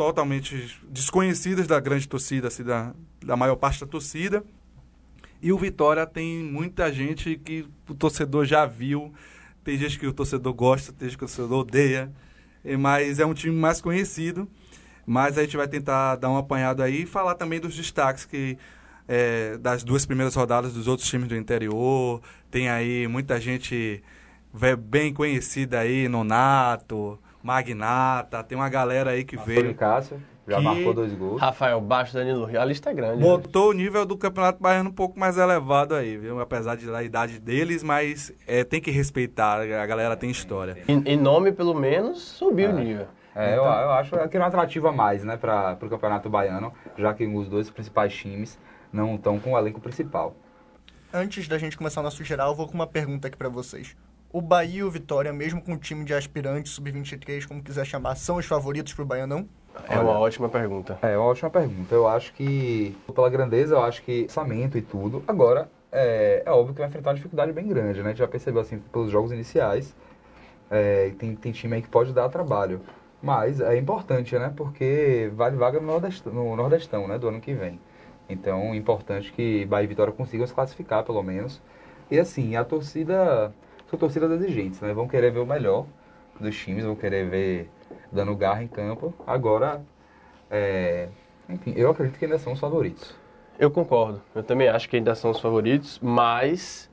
[0.00, 4.42] totalmente desconhecidas da grande torcida, assim, da, da maior parte da torcida.
[5.42, 9.12] E o Vitória tem muita gente que o torcedor já viu.
[9.62, 12.10] Tem gente que o torcedor gosta, tem gente que o torcedor odeia.
[12.78, 14.48] Mas é um time mais conhecido.
[15.04, 18.56] Mas a gente vai tentar dar um apanhado aí e falar também dos destaques que
[19.06, 22.22] é, das duas primeiras rodadas dos outros times do interior.
[22.50, 24.02] Tem aí muita gente
[24.50, 28.42] ve- bem conhecida aí, Nonato, Magnata.
[28.42, 29.74] Tem uma galera aí que Antônio veio.
[29.74, 31.40] Cássio já Que- marcou dois gols.
[31.40, 32.60] Rafael Baixo, Danilo Rio.
[32.60, 33.18] A lista é grande.
[33.18, 33.22] né?
[33.22, 36.40] Botou o nível do Campeonato Baiano um pouco mais elevado aí, viu?
[36.40, 40.76] Apesar de da idade deles, mas é, tem que respeitar, a galera tem história.
[40.88, 43.06] Em, em nome, pelo menos, subiu o nível.
[43.32, 46.72] É, eu, eu acho que é um atrativo a mais, né, para o Campeonato Baiano,
[46.98, 48.58] já que os dois principais times
[48.92, 50.34] não estão com o elenco principal.
[51.14, 53.96] Antes da gente começar o nosso geral, eu vou com uma pergunta aqui pra vocês.
[54.32, 58.14] O Bahia e o Vitória, mesmo com o time de aspirantes, sub-23, como quiser chamar,
[58.14, 59.48] são os favoritos pro Baianão?
[59.88, 60.96] É uma ótima pergunta.
[61.02, 61.92] É uma ótima pergunta.
[61.92, 65.20] Eu acho que, pela grandeza, eu acho que orçamento e tudo.
[65.26, 68.06] Agora, é, é óbvio que vai enfrentar uma dificuldade bem grande, né?
[68.06, 69.96] A gente já percebeu assim pelos jogos iniciais.
[70.70, 72.80] É, tem, tem time aí que pode dar trabalho.
[73.20, 74.52] Mas é importante, né?
[74.56, 77.18] Porque vale vaga no Nordestão, no Nordestão né?
[77.18, 77.80] Do ano que vem.
[78.28, 81.60] Então, é importante que Bahia e Vitória consigam se classificar, pelo menos.
[82.08, 83.52] E assim, a torcida...
[83.90, 84.94] São torcidas exigentes, né?
[84.94, 85.84] Vão querer ver o melhor
[86.38, 87.70] dos times, vão querer ver
[88.12, 89.12] dando garra em campo.
[89.26, 89.82] Agora,
[90.48, 91.08] é,
[91.48, 93.14] enfim, eu acredito que ainda são os favoritos.
[93.58, 94.22] Eu concordo.
[94.34, 96.88] Eu também acho que ainda são os favoritos, mas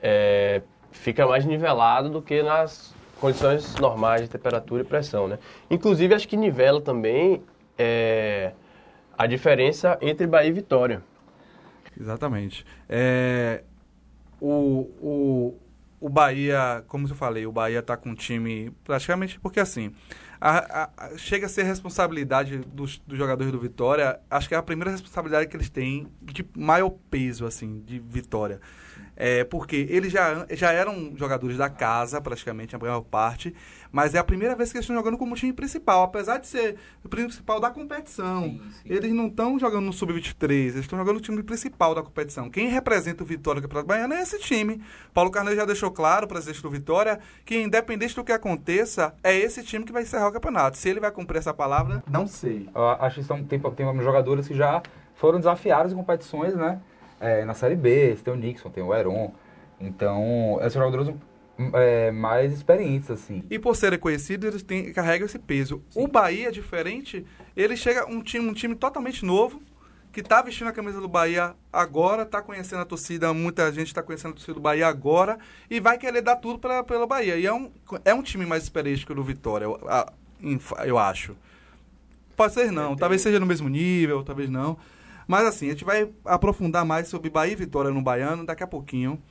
[0.00, 0.62] é,
[0.92, 5.38] fica mais nivelado do que nas condições normais de temperatura e pressão, né?
[5.70, 7.42] Inclusive, acho que nivela também
[7.76, 8.52] é,
[9.18, 11.02] a diferença entre Bahia e Vitória.
[12.00, 12.64] Exatamente.
[12.88, 13.62] É,
[14.40, 15.54] o, o,
[16.00, 19.92] o Bahia, como eu falei, o Bahia está com um time praticamente porque assim
[20.40, 24.18] a, a, chega a ser responsabilidade dos, dos jogadores do Vitória.
[24.30, 28.60] Acho que é a primeira responsabilidade que eles têm de maior peso assim de Vitória
[29.16, 33.54] é, porque eles já, já eram jogadores da casa, praticamente, a maior parte,
[33.92, 36.76] mas é a primeira vez que eles estão jogando como time principal, apesar de ser
[37.04, 38.42] o principal da competição.
[38.44, 38.82] Sim, sim.
[38.84, 42.48] Eles não estão jogando no Sub-23, eles estão jogando no time principal da competição.
[42.48, 44.80] Quem representa o Vitória no Campeonato Baiano é esse time.
[45.12, 49.62] Paulo Carneiro já deixou claro, presidente do Vitória, que independente do que aconteça, é esse
[49.62, 50.78] time que vai encerrar o campeonato.
[50.78, 52.68] Se ele vai cumprir essa palavra, não sei.
[53.00, 54.82] Acho que são, tem, tem jogadores que já
[55.14, 56.80] foram desafiados em competições, né?
[57.20, 59.32] É, na Série B, você tem o Nixon, tem o Heron.
[59.78, 61.14] Então, esses jogadores
[61.74, 63.44] é, mais experientes, assim.
[63.50, 65.82] E por serem conhecidos, eles têm, carregam esse peso.
[65.90, 66.02] Sim.
[66.02, 67.24] O Bahia é diferente,
[67.56, 69.62] ele chega um time, um time totalmente novo,
[70.12, 74.02] que está vestindo a camisa do Bahia agora, está conhecendo a torcida, muita gente está
[74.02, 77.36] conhecendo a torcida do Bahia agora, e vai querer dar tudo pela Bahia.
[77.36, 77.70] E é um,
[78.04, 79.78] é um time mais experiente que o do Vitória, eu,
[80.84, 81.36] eu acho.
[82.36, 84.78] Pode ser não, talvez seja no mesmo nível, talvez não.
[85.30, 88.66] Mas assim, a gente vai aprofundar mais sobre Bahia e Vitória no Baiano daqui a
[88.66, 89.22] pouquinho.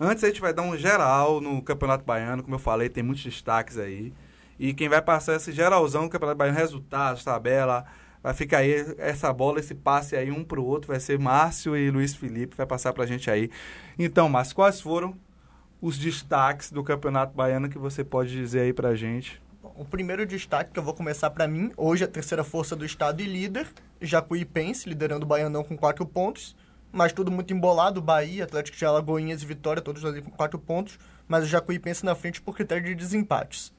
[0.00, 3.22] Antes a gente vai dar um geral no Campeonato Baiano, como eu falei, tem muitos
[3.22, 4.14] destaques aí.
[4.58, 7.84] E quem vai passar esse geralzão no Campeonato Baiano, resultados, tabela,
[8.22, 11.90] vai ficar aí essa bola, esse passe aí um pro outro, vai ser Márcio e
[11.90, 13.50] Luiz Felipe, vai passar pra gente aí.
[13.98, 15.14] Então, Márcio, quais foram
[15.82, 19.38] os destaques do Campeonato Baiano que você pode dizer aí pra gente?
[19.62, 23.20] O primeiro destaque que eu vou começar para mim, hoje a terceira força do estado
[23.20, 23.66] e líder,
[24.00, 26.56] Jacuipense, liderando o Baianão com quatro pontos,
[26.90, 30.98] mas tudo muito embolado, Bahia, Atlético de Alagoinhas e Vitória, todos ali com quatro pontos,
[31.28, 33.72] mas o Jacuipense na frente por critério de desempates.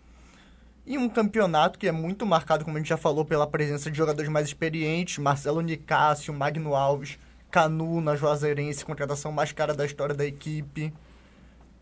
[0.85, 3.97] E um campeonato que é muito marcado, como a gente já falou, pela presença de
[3.97, 7.17] jogadores mais experientes, Marcelo Nicásio, Magno Alves,
[7.49, 10.93] Canu na Juazeirense, contratação mais cara da história da equipe.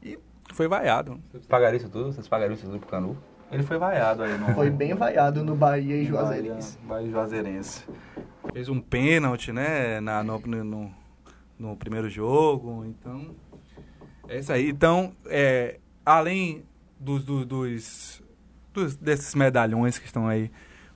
[0.04, 0.20] E
[0.54, 1.20] foi vaiado.
[1.32, 2.14] Vocês pagaram isso tudo?
[2.14, 3.18] Vocês pagaram isso tudo pro Canu?
[3.52, 4.38] Ele foi vaiado aí.
[4.38, 4.54] No...
[4.54, 6.78] Foi bem vaiado no Bahia e Juazeirense.
[6.78, 7.86] Bahia, Bahia e Juazeirense.
[8.54, 10.92] Fez um pênalti, né, na, no, no,
[11.60, 13.36] no, primeiro jogo, então...
[14.28, 14.70] É isso aí.
[14.70, 16.64] Então, é, além
[17.00, 18.24] dos, dos, dos,
[18.74, 20.50] dos, desses medalhões que estão aí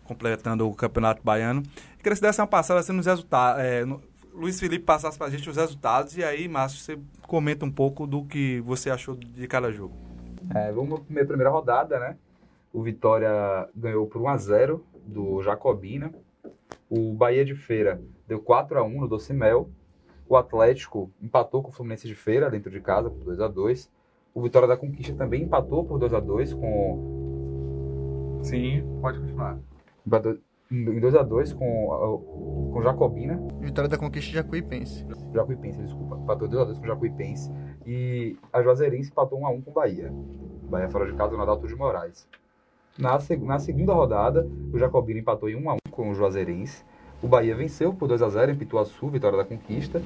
[0.05, 3.61] completando o Campeonato Baiano, queria que você desse uma passada assim, nos resultados...
[3.61, 4.01] É, no,
[4.33, 8.05] Luiz Felipe passasse para a gente os resultados e aí, Márcio, você comenta um pouco
[8.05, 9.95] do que você achou de cada jogo.
[10.53, 12.17] É, vamos para a primeira rodada, né?
[12.75, 16.13] O Vitória ganhou por 1 a 0 do Jacobina.
[16.89, 19.69] O Bahia de Feira deu 4 a 1 no Docimel.
[20.27, 23.89] O Atlético empatou com o Fluminense de Feira dentro de casa por 2 a 2.
[24.33, 29.57] O Vitória da Conquista também empatou por 2 a 2 com Sim, pode continuar.
[30.05, 30.37] Empatou
[30.69, 33.41] em 2 a 2 com com Jacobina.
[33.61, 35.07] Vitória da Conquista de Jacuipense.
[35.33, 36.17] Jacuipense, desculpa.
[36.17, 37.49] Empatou 2 a 2 com Jacuipense
[37.85, 40.11] e a Juazeirense empatou 1 a 1 com o Bahia.
[40.69, 42.27] Bahia fora de casa no Adalto de Moraes.
[42.97, 46.83] Na, na segunda rodada, o Jacobina empatou em 1 a 1 com o Juazeirense.
[47.21, 50.01] O Bahia venceu por 2 a 0 em Pituaçu, vitória da conquista.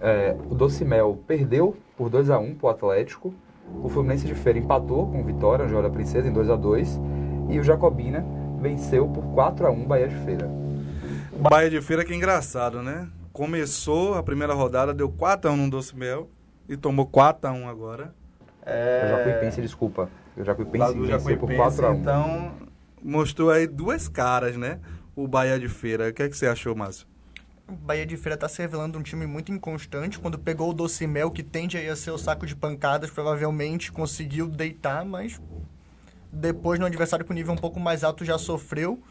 [0.00, 3.32] É, o Docimel perdeu por 2 a 1 para o Atlético.
[3.84, 7.00] O Fluminense de Feira empatou com o Vitória, João da Princesa, em 2 a 2
[7.50, 8.24] E o Jacobina
[8.60, 10.50] venceu por 4 a 1 Bahia de Feira.
[11.38, 13.08] Bahia de Feira que é engraçado, né?
[13.32, 16.28] Começou a primeira rodada, deu 4 a 1 no Docimel
[16.68, 18.12] e tomou 4 a 1 agora.
[18.66, 19.02] É...
[19.04, 20.08] O Jacuipense, desculpa.
[20.36, 22.52] O Jacuipense venceu por 4 a 1 Então,
[23.02, 24.80] mostrou aí duas caras, né?
[25.14, 26.08] O Bahia de Feira.
[26.08, 27.06] O que, é que você achou, Márcio?
[27.68, 30.18] O Bahia de Feira está se revelando um time muito inconstante.
[30.18, 35.04] Quando pegou o Docimel, que tende a ser o saco de pancadas, provavelmente conseguiu deitar,
[35.04, 35.40] mas
[36.32, 39.02] depois no adversário com nível um pouco mais alto já sofreu.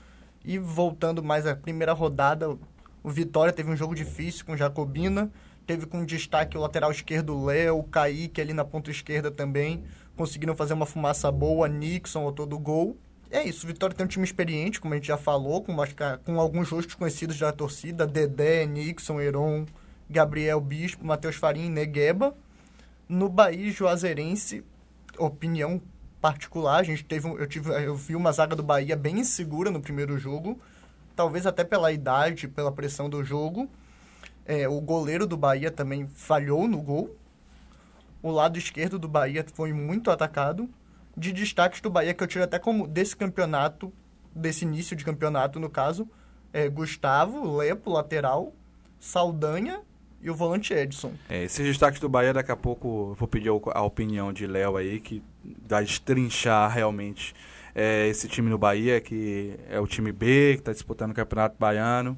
[0.43, 2.57] E voltando mais à primeira rodada,
[3.03, 5.31] o Vitória teve um jogo difícil com Jacobina.
[5.67, 9.83] Teve com destaque o lateral esquerdo Léo, o Kaique ali na ponta esquerda também
[10.21, 12.95] conseguiram fazer uma fumaça boa, Nixon, autor do gol.
[13.31, 15.75] É isso, o Vitória tem um time experiente, como a gente já falou, com,
[16.23, 19.65] com alguns rostos conhecidos da torcida, Dedé, Nixon, Heron,
[20.07, 22.35] Gabriel Bispo, Matheus Faria e Negueba.
[23.09, 24.63] No Bahia Juazeirense,
[25.17, 25.81] opinião
[26.21, 29.81] particular, a gente teve, eu, tive, eu vi uma zaga do Bahia bem insegura no
[29.81, 30.59] primeiro jogo,
[31.15, 33.67] talvez até pela idade, pela pressão do jogo.
[34.45, 37.15] É, o goleiro do Bahia também falhou no gol.
[38.21, 40.69] O lado esquerdo do Bahia foi muito atacado.
[41.15, 43.91] De destaques do Bahia, que eu tiro até como desse campeonato,
[44.33, 46.07] desse início de campeonato, no caso,
[46.53, 48.53] é Gustavo, Lepo, lateral,
[48.99, 49.81] Saldanha
[50.21, 51.13] e o volante Edson.
[51.27, 54.99] É, esses destaques do Bahia, daqui a pouco vou pedir a opinião de Léo aí,
[54.99, 55.21] que
[55.67, 57.33] vai destrinchar realmente
[57.73, 61.55] é, esse time no Bahia, que é o time B, que está disputando o Campeonato
[61.59, 62.17] Baiano,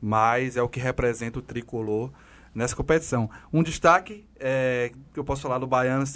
[0.00, 2.10] mas é o que representa o tricolor
[2.56, 3.28] nessa competição.
[3.52, 6.06] Um destaque é, que eu posso falar do Baiano,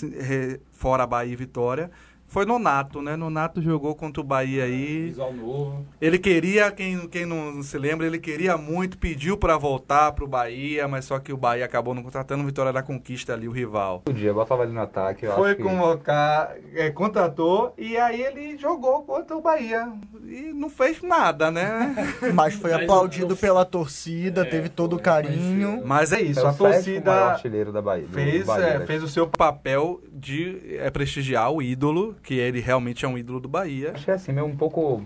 [0.73, 1.91] fora Bahia e Vitória,
[2.31, 3.17] foi Nonato, né?
[3.17, 5.07] Nonato jogou contra o Bahia aí.
[5.07, 5.85] Visual novo.
[6.01, 10.87] Ele queria, quem, quem não se lembra, ele queria muito, pediu para voltar pro Bahia,
[10.87, 14.03] mas só que o Bahia acabou não contratando Vitória da Conquista ali, o rival.
[14.09, 15.27] O dia, botava ele no ataque.
[15.27, 15.63] Eu Foi acho que...
[15.65, 19.89] convocar, é, contratou e aí ele jogou contra o Bahia.
[20.25, 21.93] E não fez nada, né?
[22.33, 25.83] Mas foi Mas aplaudido não- pela torcida, teve todo o carinho.
[25.85, 28.07] Mas é isso, É a torcida artilheiro da Bahia.
[28.13, 28.87] fez, Bahia, é, né?
[28.87, 33.41] fez o seu papel de é, prestigiar o ídolo, que ele realmente é um ídolo
[33.41, 33.93] do Bahia.
[33.95, 35.03] Acho que é assim, meio um pouco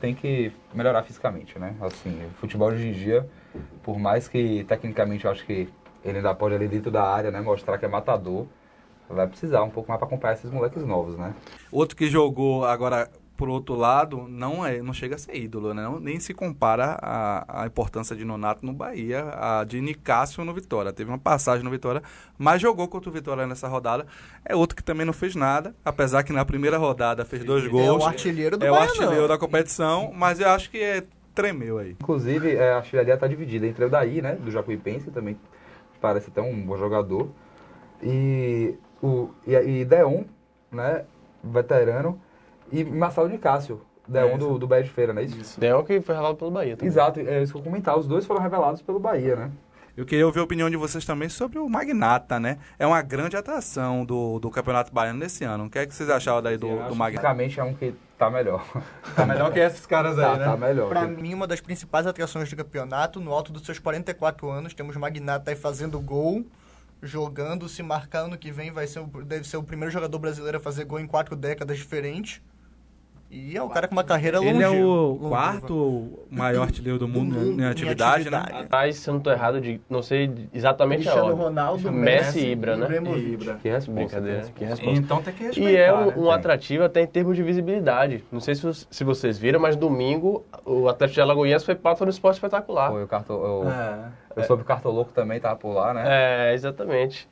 [0.00, 1.76] tem que melhorar fisicamente, né?
[1.80, 3.28] Assim, o futebol de hoje em dia,
[3.84, 5.68] por mais que tecnicamente eu acho que
[6.04, 8.46] ele ainda pode ali dentro da área, né, mostrar que é matador,
[9.08, 11.34] vai precisar um pouco mais para acompanhar esses moleques novos, né?
[11.70, 13.08] Outro que jogou agora
[13.42, 15.82] por outro lado, não é, não chega a ser ídolo, né?
[15.82, 20.54] Não- nem se compara a, a importância de Nonato no Bahia, a de Nicásio no
[20.54, 20.92] Vitória.
[20.92, 22.00] Teve uma passagem no Vitória,
[22.38, 24.06] mas jogou contra o Vitória nessa rodada.
[24.44, 27.68] É outro que também não fez nada, apesar que na primeira rodada fez dois É
[27.68, 28.04] gols.
[28.04, 29.28] o artilheiro do É o Bahia, artilheiro não.
[29.28, 31.02] da competição, mas eu acho que é
[31.34, 31.96] tremeu aí.
[32.00, 35.36] Inclusive, é, a artilharia está dividida entre o Daí, né, do Jacuipense, também
[36.00, 37.28] parece até um bom jogador,
[38.00, 40.22] e o e, e Deon,
[40.70, 41.04] né,
[41.42, 42.20] veterano,
[42.72, 45.60] e Marcelo de Cássio, Deon do, do Bahia de Feira, não é isso?
[45.60, 46.88] Deon que foi revelado pelo Bahia também.
[46.88, 47.96] Exato, é isso que eu comentar.
[47.98, 49.50] Os dois foram revelados pelo Bahia, né?
[49.94, 52.56] Eu queria ouvir a opinião de vocês também sobre o Magnata, né?
[52.78, 55.66] É uma grande atração do, do Campeonato Baiano nesse ano.
[55.66, 57.28] O que é que vocês acharam daí do, do Magnata?
[57.28, 58.64] Basicamente é um que tá melhor.
[59.14, 60.88] Tá melhor que esses caras tá, tá melhor.
[60.88, 64.96] Pra mim, uma das principais atrações do campeonato, no alto dos seus 44 anos, temos
[64.96, 66.42] Magnata aí fazendo gol,
[67.02, 70.56] jogando, se marcar ano que vem, vai ser, o- deve ser o primeiro jogador brasileiro
[70.56, 72.40] a fazer gol em quatro décadas diferentes.
[73.34, 74.50] E é um cara com uma carreira longe.
[74.50, 78.36] Ele é o quarto maior artilheiro do mundo, Do mundo em em atividade, né?
[78.36, 78.68] atividade.
[78.70, 81.42] Mas, se eu não tô errado, de, não sei exatamente a Cristiano ordem.
[81.46, 82.84] Ronaldo, Messi e Ibra, né?
[82.84, 83.54] Ibrahimovic.
[83.62, 83.90] Que resposta.
[83.92, 85.00] Brincadeira, que que resposta.
[85.00, 86.14] Então tem que respeitar, E é um, né?
[86.18, 88.22] um atrativo até em termos de visibilidade.
[88.30, 92.10] Não sei se, se vocês viram, mas domingo o Atlético de Alagoinhas foi pauta no
[92.10, 92.90] esporte espetacular.
[92.90, 93.42] Foi o cartão.
[93.42, 93.98] Eu, É.
[94.36, 96.02] eu soube que o cartoloco também tava por lá, né?
[96.50, 97.26] É, exatamente.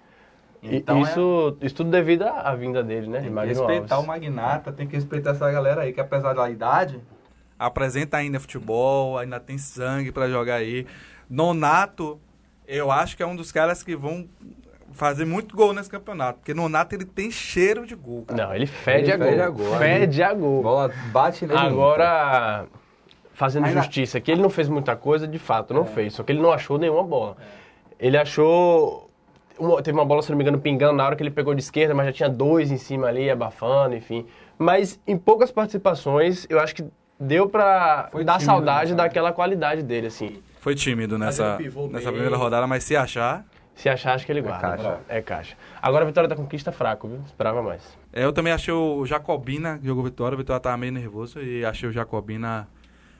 [0.63, 3.21] Então isso, isso tudo devido à, vinda dele, né?
[3.23, 4.09] Tem que respeitar o Alves.
[4.09, 7.01] Magnata, tem que respeitar essa galera aí, que apesar da idade,
[7.59, 10.87] apresenta ainda futebol, ainda tem sangue pra jogar aí.
[11.29, 12.21] Nonato,
[12.67, 14.29] eu acho que é um dos caras que vão
[14.93, 18.47] fazer muito gol nesse campeonato, porque Nonato ele tem cheiro de gol, cara.
[18.47, 19.29] Não, ele fede Ele a gol.
[19.29, 19.79] fede a gol.
[19.79, 20.63] Fede a gol.
[20.63, 21.59] bola bate nele.
[21.59, 22.67] Agora,
[23.33, 26.13] fazendo Ainda- justiça, que ele não fez muita coisa, de fato, não fez.
[26.15, 27.37] Só que ele não achou nenhuma bola.
[27.99, 29.10] Ele achou.
[29.61, 31.61] Uma- teve uma bola, se não me engano, pingando na hora que ele pegou de
[31.63, 34.27] esquerda, mas já tinha dois em cima ali, abafando, enfim.
[34.59, 36.85] Mas em poucas participações, eu acho que
[37.19, 40.43] deu pra Foi dar tímido, saudade né, daquela qualidade dele, assim.
[40.61, 41.59] Foi tímido nessa,
[41.91, 43.45] nessa primeira rodada, mas se achar.
[43.75, 44.61] Se achar, acho que ele guarda.
[44.77, 44.99] caixa.
[45.09, 45.57] É caixa.
[45.81, 47.21] Agora a vitória da conquista fraco, viu?
[47.25, 47.83] Esperava mais.
[48.13, 51.65] É, eu também achei o Jacobina, que jogou Vitória, o Vitória tava meio nervoso e
[51.65, 52.69] achei o Jacobina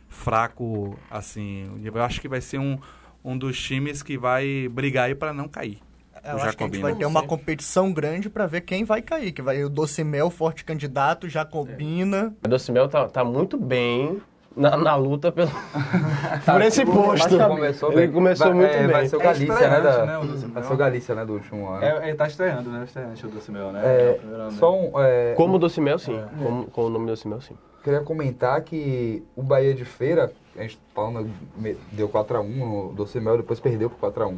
[0.09, 1.81] fraco, assim.
[1.83, 2.79] Eu acho que vai ser um,
[3.25, 5.79] um dos times que vai brigar aí pra não cair.
[6.25, 9.03] Eu o acho que a gente vai ter uma competição grande pra ver quem vai
[9.03, 9.33] cair.
[9.33, 12.35] Que vai o Docimel, forte candidato, Jacobina.
[12.45, 14.21] O Docimel tá, tá muito bem
[14.57, 15.49] na, na luta pelo,
[16.45, 17.39] por esse posto.
[17.39, 18.13] começou Ele bem.
[18.13, 18.89] começou vai, muito é, bem.
[18.89, 19.81] Vai ser o É Galícia, né?
[19.81, 21.25] Da, né, o vai ser o Galícia, né?
[21.25, 21.85] Do último ano.
[21.85, 22.85] É, ele tá estreando, né?
[22.85, 23.81] Estreante o Docimel, né?
[23.85, 24.93] É, É só um.
[25.01, 26.21] é, Como o Docimel, sim.
[26.43, 27.57] Como, com o nome do Docimel, sim.
[27.83, 31.31] Queria comentar que o Bahia de Feira, a gente falando,
[31.93, 34.37] deu 4x1 no Docimel, depois perdeu por 4x1.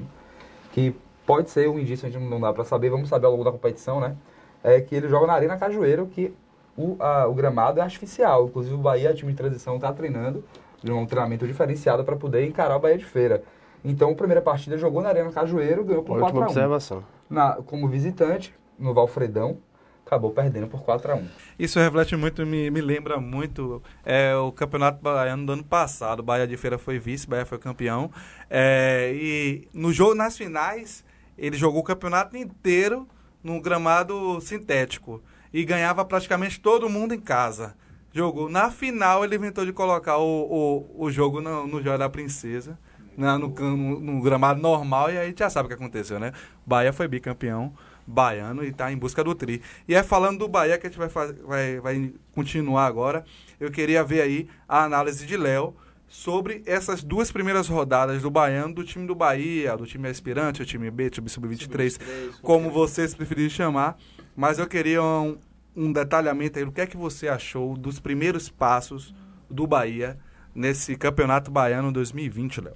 [0.73, 0.95] Que
[1.27, 3.53] pode ser um indício, a gente não dá pra saber, vamos saber ao longo da
[3.53, 4.17] competição, né?
[4.63, 6.33] É que ele joga na Arena Cajueiro, que
[6.77, 8.47] o, a- o gramado é artificial.
[8.47, 10.45] Inclusive o Bahia, time de transição, tá treinando
[10.83, 13.43] de um treinamento diferenciado para poder encarar o Bahia de Feira.
[13.85, 17.05] Então, a primeira partida jogou na Arena Cajueiro, ganhou por Ótima 4x1 observação.
[17.29, 19.59] na, como visitante no Valfredão.
[20.07, 24.53] acabou perdendo por 4 a 1 Isso reflete muito, me, me lembra muito é, o
[24.53, 26.21] Campeonato Baiano do ano passado.
[26.21, 28.11] O Bahia de Feira foi vice, o Bahia foi campeão.
[28.51, 31.05] É, e no jogo, nas finais,
[31.37, 33.07] ele jogou o campeonato inteiro
[33.43, 35.23] num gramado sintético.
[35.53, 37.75] E ganhava praticamente todo mundo em casa.
[38.13, 38.49] Jogou.
[38.49, 42.79] Na final, ele inventou de colocar o, o, o jogo no, no Joia da Princesa.
[43.17, 46.33] Na, no, no, no gramado normal, e aí já sabe o que aconteceu, né?
[46.65, 47.75] Bahia foi bicampeão
[48.07, 49.63] baiano e está em busca do tri.
[49.87, 53.25] E é falando do Bahia que a gente vai, vai, vai continuar agora.
[53.61, 55.75] Eu queria ver aí a análise de Léo
[56.13, 60.67] sobre essas duas primeiras rodadas do Baiano, do time do Bahia, do time aspirante, o
[60.67, 63.97] time B, time sub-23, como vocês preferirem chamar.
[64.37, 65.39] Mas eu queria um,
[65.75, 69.15] um detalhamento aí do que é que você achou dos primeiros passos
[69.49, 70.19] do Bahia
[70.55, 72.75] nesse Campeonato Baiano 2020, Léo.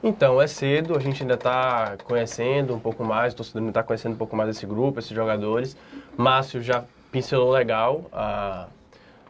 [0.00, 3.82] Então, é cedo, a gente ainda está conhecendo um pouco mais, o torcedor ainda está
[3.82, 5.76] conhecendo um pouco mais esse grupo, esses jogadores.
[6.16, 8.68] Márcio já pincelou legal a,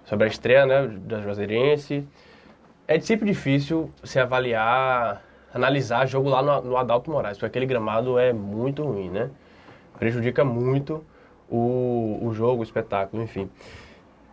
[0.05, 2.07] sobre a estreia né, da Juazeirense.
[2.89, 5.22] É sempre difícil se avaliar,
[5.53, 9.30] analisar jogo lá no, no Adalto Moraes, porque aquele gramado é muito ruim, né?
[9.99, 11.05] Prejudica muito
[11.51, 13.51] o, o jogo, o espetáculo, enfim.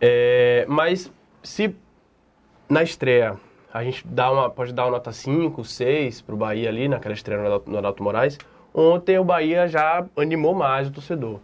[0.00, 1.76] É, mas se
[2.66, 3.36] na estreia
[3.74, 7.12] a gente dá uma, pode dar uma nota 5, 6 para o Bahia ali, naquela
[7.12, 8.38] estreia no Adalto, Moraes.
[8.72, 11.40] Ontem o Bahia já animou mais o torcedor.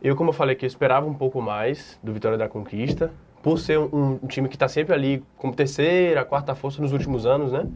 [0.00, 3.10] Eu, como eu falei que eu esperava um pouco mais do Vitória da Conquista,
[3.44, 7.26] por ser um, um time que está sempre ali como terceira, quarta força nos últimos
[7.26, 7.68] anos, né?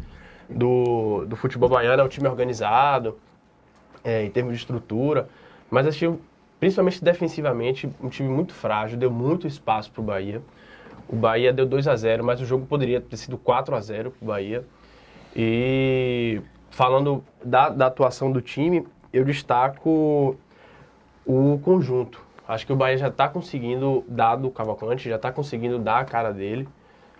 [0.48, 3.18] Do, do futebol baiano, é um time organizado,
[4.02, 5.28] é, em termos de estrutura,
[5.70, 6.10] mas achei,
[6.58, 10.40] principalmente defensivamente, um time muito frágil, deu muito espaço para o Bahia.
[11.06, 14.10] O Bahia deu 2 a 0 mas o jogo poderia ter sido 4 a 0
[14.12, 14.64] para o Bahia.
[15.36, 16.40] E
[16.70, 20.34] falando da, da atuação do time, eu destaco
[21.26, 22.26] o conjunto.
[22.49, 26.05] Acho que o Bahia já está conseguindo dar do Cavalcante, já está conseguindo dar a
[26.05, 26.66] cara dele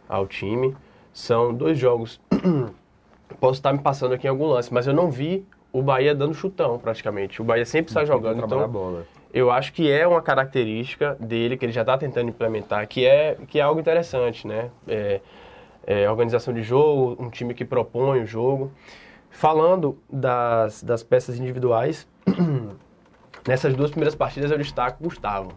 [0.09, 0.75] ao time.
[1.13, 2.21] São dois jogos.
[3.39, 6.33] Posso estar me passando aqui em algum lance, mas eu não vi o Bahia dando
[6.33, 7.43] chutão praticamente.
[7.43, 8.43] O Bahia sempre está jogando.
[8.43, 12.29] Então, a bola eu acho que é uma característica dele que ele já está tentando
[12.29, 14.71] implementar, que é, que é algo interessante, né?
[14.87, 15.21] É,
[15.87, 18.73] é, organização de jogo, um time que propõe o jogo.
[19.31, 22.09] Falando das, das peças individuais,
[23.49, 25.53] nessas duas primeiras partidas eu destaco Gustavo.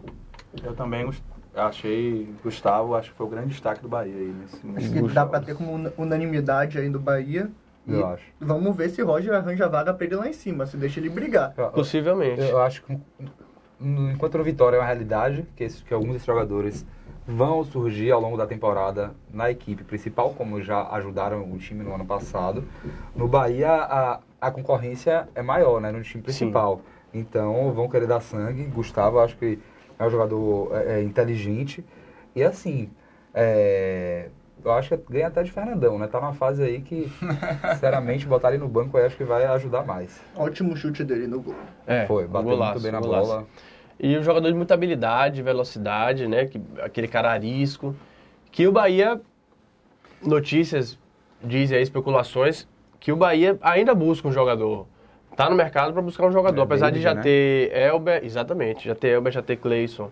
[0.64, 1.08] Eu também
[1.54, 5.12] achei Gustavo, acho que foi o grande destaque do Bahia aí nesse, nesse Acho que
[5.12, 7.50] dá para ter como unanimidade aí do Bahia.
[7.86, 8.24] Eu acho.
[8.40, 11.52] Vamos ver se Roger arranja vaga para ele lá em cima, se deixa ele brigar.
[11.74, 12.40] Possivelmente.
[12.40, 12.98] Eu, eu acho que
[13.80, 16.86] enquanto no Vitória é uma realidade, que, esse, que alguns desses jogadores
[17.26, 21.94] vão surgir ao longo da temporada na equipe principal, como já ajudaram o time no
[21.94, 22.64] ano passado.
[23.14, 26.76] No Bahia, a, a concorrência é maior, né, no time principal.
[26.76, 26.91] Sim.
[27.12, 28.64] Então, vão querer dar sangue.
[28.64, 29.58] Gustavo, acho que
[29.98, 31.84] é um jogador é, é, inteligente.
[32.34, 32.90] E assim,
[33.34, 34.28] é,
[34.64, 36.06] eu acho que ganha até de Fernandão, né?
[36.06, 37.10] Tá numa fase aí que,
[37.74, 40.20] sinceramente, botar ele no banco aí acho que vai ajudar mais.
[40.36, 41.54] Ótimo chute dele no gol.
[41.86, 43.26] É, Foi, bateu golaço, muito bem na golaço.
[43.28, 43.46] bola.
[43.98, 46.46] E um jogador de muita habilidade, velocidade, né?
[46.46, 47.94] Que, aquele cara arisco.
[48.50, 49.20] Que o Bahia,
[50.22, 50.98] notícias
[51.42, 52.66] dizem aí, especulações,
[53.00, 54.86] que o Bahia ainda busca um jogador.
[55.36, 56.60] Tá no mercado para buscar um jogador.
[56.60, 57.22] É, apesar de já né?
[57.22, 60.10] ter Elber, exatamente, já ter Elber, já ter Cleison,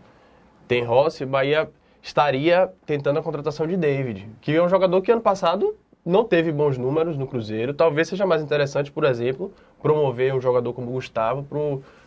[0.66, 1.70] tem Rossi, o Bahia
[2.02, 6.50] estaria tentando a contratação de David, que é um jogador que ano passado não teve
[6.50, 7.74] bons números no Cruzeiro.
[7.74, 9.52] Talvez seja mais interessante, por exemplo,
[9.82, 11.58] promover um jogador como Gustavo para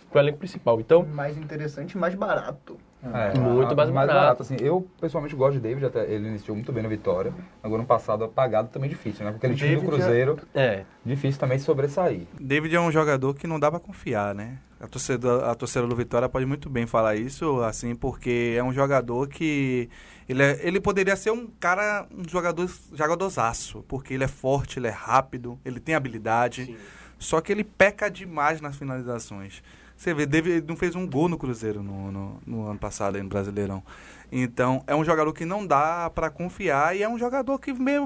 [0.09, 0.79] pro elenco principal.
[0.79, 2.77] Então, mais interessante e mais barato.
[3.11, 4.13] É, muito mais, mais barato.
[4.13, 4.41] barato.
[4.43, 4.55] assim.
[4.61, 7.33] Eu, pessoalmente, gosto de David, até ele iniciou muito bem na Vitória.
[7.61, 9.31] Agora, no passado, apagado também difícil, né?
[9.31, 10.83] Porque aquele time do Cruzeiro, é.
[11.05, 12.21] difícil também sobressair.
[12.39, 14.57] David é um jogador que não dá para confiar, né?
[14.79, 18.73] A torcida, a torcida do Vitória pode muito bem falar isso, assim, porque é um
[18.73, 19.89] jogador que...
[20.27, 24.87] Ele, é, ele poderia ser um cara, um jogador, jogadorzaço, porque ele é forte, ele
[24.87, 26.75] é rápido, ele tem habilidade, Sim.
[27.17, 29.61] só que ele peca demais nas finalizações.
[30.03, 33.23] Você vê, David não fez um gol no Cruzeiro no, no, no, ano passado, aí
[33.23, 33.81] no Brasileirão.
[34.29, 38.05] Então, é um jogador que não dá para confiar e é um jogador que meio,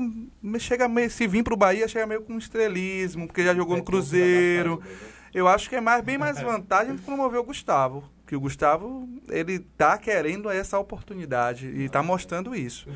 [0.60, 3.84] chega meio, se vir para o Bahia, chega meio com estrelismo, porque já jogou no
[3.84, 4.80] Cruzeiro.
[5.34, 8.04] Eu acho que é mais, bem mais vantagem de promover o Gustavo.
[8.28, 12.88] Que o Gustavo, ele tá querendo essa oportunidade e tá mostrando isso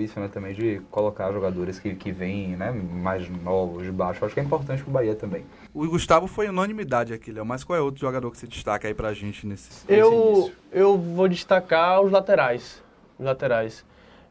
[0.00, 4.24] isso, né, também de colocar jogadores que, que vêm, né, mais novos, de baixo.
[4.24, 5.44] Acho que é importante pro Bahia também.
[5.76, 8.94] O Gustavo foi unanimidade aqui, Léo, mas qual é outro jogador que você destaca aí
[8.94, 10.52] pra gente nesse, eu, início?
[10.72, 12.82] Eu vou destacar os laterais.
[13.18, 13.84] Os laterais.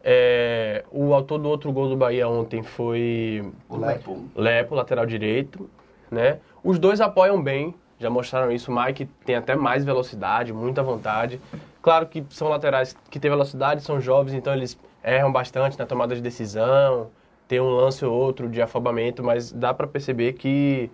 [0.03, 4.25] É, o autor do outro gol do Bahia ontem foi o Lepo.
[4.35, 5.69] Lepo, lateral direito,
[6.09, 6.39] né?
[6.63, 8.71] Os dois apoiam bem, já mostraram isso.
[8.71, 11.39] O Mike tem até mais velocidade, muita vontade.
[11.79, 16.15] Claro que são laterais que têm velocidade, são jovens, então eles erram bastante na tomada
[16.15, 17.11] de decisão,
[17.47, 20.89] tem um lance ou outro de afobamento, mas dá para perceber que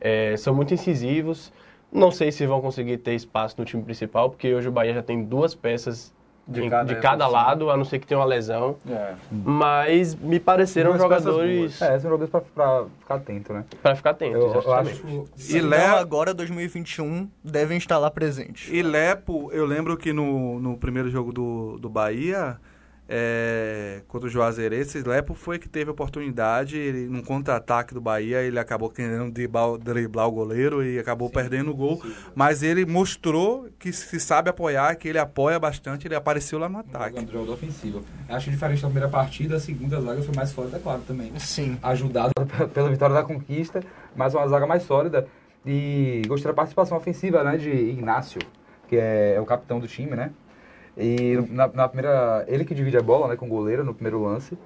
[0.00, 1.52] é, são muito incisivos.
[1.92, 5.02] Não sei se vão conseguir ter espaço no time principal, porque hoje o Bahia já
[5.02, 6.12] tem duas peças
[6.46, 8.76] De em- cada de cada lado, a não ser que tenha uma lesão.
[8.86, 9.14] É.
[9.30, 13.64] Mas me pareceram Duas jogadores É, são jogadores pra, pra ficar atento, né?
[13.82, 14.36] para ficar atento.
[14.36, 15.02] Eu, eu exatamente.
[15.36, 18.68] acho E não, Lé- agora, 2021, devem estar lá presentes.
[18.70, 22.58] E Lepo, eu lembro que no, no primeiro jogo do, do Bahia,
[23.08, 28.42] é, contra o Juazeirense, Lepo foi que teve a oportunidade, ele, num contra-ataque do Bahia,
[28.42, 32.02] ele acabou querendo driblar, driblar o goleiro e acabou perdendo o gol.
[32.34, 36.78] Mas ele mostrou que se sabe apoiar, que ele apoia bastante, ele apareceu lá no
[36.78, 37.16] ataque.
[37.16, 38.04] Jogando jogo ofensivo.
[38.28, 41.32] Acho diferente da primeira partida, a segunda zaga foi mais forte, é claro, também.
[41.38, 41.78] Sim.
[41.82, 42.32] Ajudado.
[42.74, 43.82] pela vitória da conquista,
[44.14, 45.26] mas uma zaga mais sólida.
[45.64, 48.40] E gostei da participação ofensiva né, de Ignácio,
[48.86, 50.30] que é, é o capitão do time, né?
[50.98, 52.44] E na, na primeira.
[52.48, 54.58] Ele que divide a bola né, com o goleiro no primeiro lance.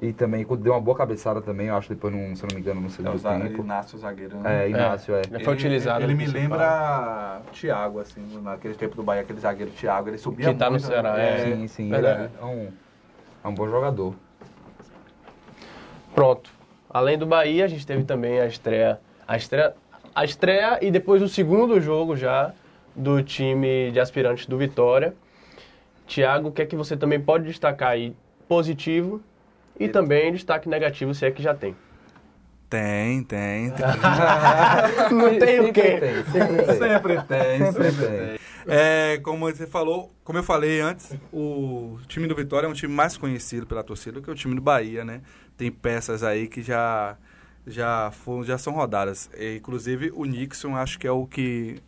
[0.00, 2.62] E também deu uma boa cabeçada também, eu acho, depois, no, se eu não me
[2.62, 3.62] engano, no É o segundo Za- tempo.
[3.62, 4.64] Inácio zagueiro, né?
[4.64, 5.22] É, Ignácio, é.
[5.30, 6.02] Já foi utilizado.
[6.02, 6.42] Ele no me principal.
[6.58, 10.70] lembra Thiago, assim, naquele tempo do Bahia, aquele zagueiro Thiago, ele subia Que tá no
[10.70, 11.34] muito, Ceará, né?
[11.52, 11.54] é.
[11.56, 11.82] Sim, sim.
[11.92, 12.30] Ele verdade.
[12.40, 12.68] é um,
[13.44, 14.14] é um bom jogador.
[16.14, 16.50] Pronto.
[16.88, 19.74] Além do Bahia, a gente teve também a estreia, a estreia,
[20.14, 22.52] a estreia e depois o segundo jogo já
[22.96, 25.14] do time de aspirantes do Vitória.
[26.10, 28.16] Tiago, o que é que você também pode destacar aí
[28.48, 29.22] positivo
[29.78, 31.76] e também destaque negativo, se é que já tem?
[32.68, 33.72] Tem, tem.
[35.12, 35.98] Não tem o quê?
[36.00, 36.76] tem, sempre tem.
[36.76, 38.26] Sempre tem, Sempre sempre tem.
[38.28, 38.40] tem.
[38.66, 42.92] É, como você falou, como eu falei antes, o time do Vitória é um time
[42.92, 45.22] mais conhecido pela torcida que o time do Bahia, né?
[45.56, 47.16] Tem peças aí que já
[47.66, 49.30] já foram, já são rodadas.
[49.38, 51.80] E, inclusive o Nixon acho que é o que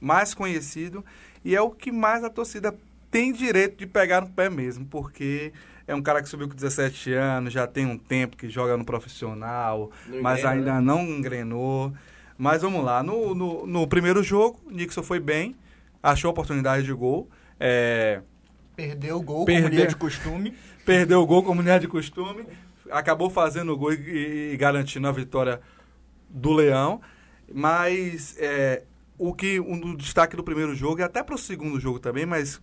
[0.00, 1.04] mais conhecido
[1.44, 2.74] e é o que mais a torcida
[3.10, 5.52] tem direito de pegar no pé mesmo, porque
[5.86, 8.84] é um cara que subiu com 17 anos, já tem um tempo que joga no
[8.84, 11.92] profissional, Não mas ainda não engrenou.
[12.38, 15.54] Mas vamos lá, no, no, no primeiro jogo, Nixon foi bem,
[16.02, 18.22] achou oportunidade de gol, é,
[18.80, 19.64] Perdeu o gol, Perdeu.
[19.64, 20.54] como dia de costume.
[20.86, 22.46] perdeu o gol como não é de costume,
[22.90, 25.60] acabou fazendo o gol e, e garantindo a vitória
[26.28, 27.00] do Leão.
[27.52, 28.84] Mas é,
[29.18, 32.60] o que um destaque do primeiro jogo e até para o segundo jogo também, mas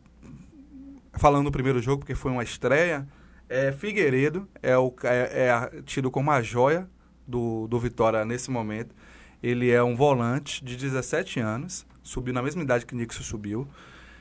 [1.18, 3.07] falando do primeiro jogo porque foi uma estreia,
[3.49, 6.89] é Figueiredo é o é, é tido como a joia
[7.26, 8.95] do, do Vitória nesse momento.
[9.41, 13.68] Ele é um volante de 17 anos, subiu na mesma idade que Nixon subiu.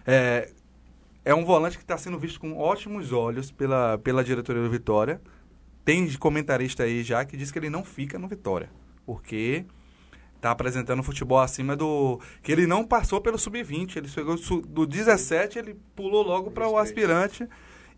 [0.07, 0.51] É,
[1.25, 5.21] é um volante que está sendo visto com ótimos olhos pela, pela diretoria do Vitória.
[5.85, 8.71] Tem comentarista aí já que diz que ele não fica no Vitória,
[9.05, 9.65] porque
[10.41, 12.21] tá apresentando futebol acima do.
[12.43, 13.97] que ele não passou pelo sub-20.
[13.97, 17.49] Ele chegou do 17, ele pulou logo para o aspirante.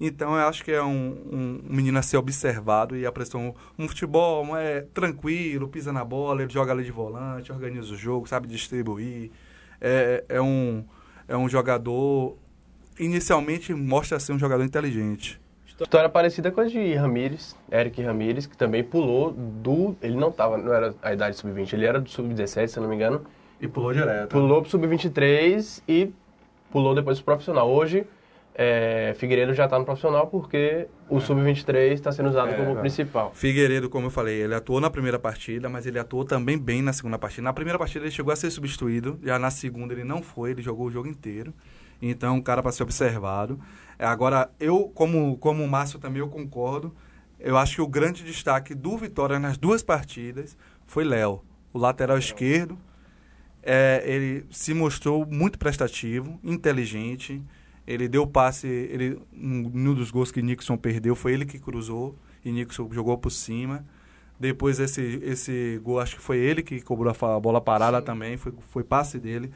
[0.00, 3.84] Então eu acho que é um, um, um menino a ser observado e apresentou um,
[3.84, 8.28] um futebol é, tranquilo, pisa na bola, ele joga ali de volante, organiza o jogo,
[8.28, 9.30] sabe distribuir.
[9.80, 10.84] É, é, um,
[11.26, 12.38] é um jogador.
[12.98, 15.40] Inicialmente mostra ser um jogador inteligente.
[15.80, 19.96] História parecida com a de Ramires, Eric Ramires, que também pulou do.
[20.02, 22.96] Ele não tava, não era a idade sub-20, ele era do sub-17, se não me
[22.96, 23.22] engano.
[23.60, 24.30] E pulou direto.
[24.30, 26.12] Pulou pro sub-23 e
[26.70, 27.70] pulou depois pro profissional.
[27.70, 28.06] Hoje,
[28.54, 32.80] é, Figueiredo já tá no profissional porque o sub-23 está sendo usado É, como é.
[32.80, 33.30] principal.
[33.32, 36.92] Figueiredo, como eu falei, ele atuou na primeira partida, mas ele atuou também bem na
[36.92, 37.42] segunda partida.
[37.42, 40.62] Na primeira partida ele chegou a ser substituído, já na segunda ele não foi, ele
[40.62, 41.54] jogou o jogo inteiro.
[42.00, 43.58] Então, um cara para ser observado.
[43.98, 46.94] É, Agora, eu, como, como o Márcio também, eu concordo.
[47.38, 51.42] Eu acho que o grande destaque do Vitória nas duas partidas foi Léo,
[51.72, 52.78] o lateral esquerdo.
[53.62, 57.42] É, ele se mostrou muito prestativo, inteligente.
[57.86, 62.16] Ele deu passe, ele, um, um dos gols que Nixon perdeu foi ele que cruzou
[62.44, 63.84] e Nixon jogou por cima.
[64.38, 68.52] Depois esse, esse gol, acho que foi ele que cobrou a bola parada também, foi,
[68.70, 69.50] foi passe dele.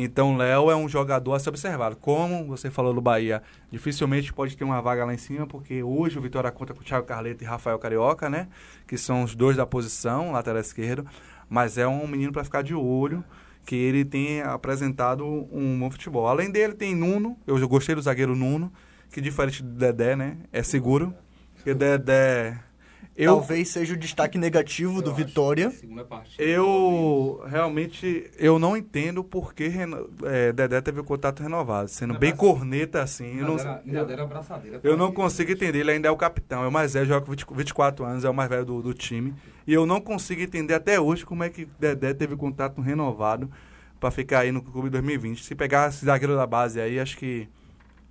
[0.00, 1.96] Então, Léo é um jogador a ser observado.
[1.96, 6.16] Como você falou do Bahia, dificilmente pode ter uma vaga lá em cima, porque hoje
[6.16, 8.46] o Vitória conta com o Thiago Carleto e Rafael Carioca, né?
[8.86, 11.04] Que são os dois da posição, lateral esquerdo.
[11.50, 13.24] Mas é um menino para ficar de olho,
[13.66, 16.28] que ele tem apresentado um bom futebol.
[16.28, 17.36] Além dele, tem Nuno.
[17.44, 18.72] Eu gostei do zagueiro Nuno,
[19.10, 20.36] que diferente do Dedé, né?
[20.52, 21.12] É seguro.
[21.56, 22.56] Porque Dedé.
[23.20, 25.70] Eu, Talvez seja o destaque negativo do Vitória.
[25.72, 26.40] Segunda partida.
[26.40, 32.16] eu realmente eu não entendo por que Reno- é, Dedé teve o contrato renovado, sendo
[32.16, 33.38] bem corneta assim.
[33.40, 34.80] Eu não, era- ainda era abraçadeira.
[34.84, 37.32] eu não consigo entender, ele ainda é o capitão, é o mais velho, joga com
[37.32, 39.34] 20 24 anos, é o mais velho do, do time.
[39.66, 43.50] E eu não consigo entender até hoje como é que Dedé teve o contrato renovado
[43.98, 45.42] para ficar aí no Clube 2020.
[45.44, 47.48] Se pegar esse zagueiro da base aí, acho que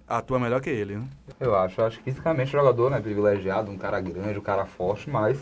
[0.07, 1.07] atua melhor que ele, né?
[1.39, 1.81] Eu acho.
[1.81, 5.37] Acho que fisicamente o jogador né, privilegiado, um cara grande, um cara forte, mas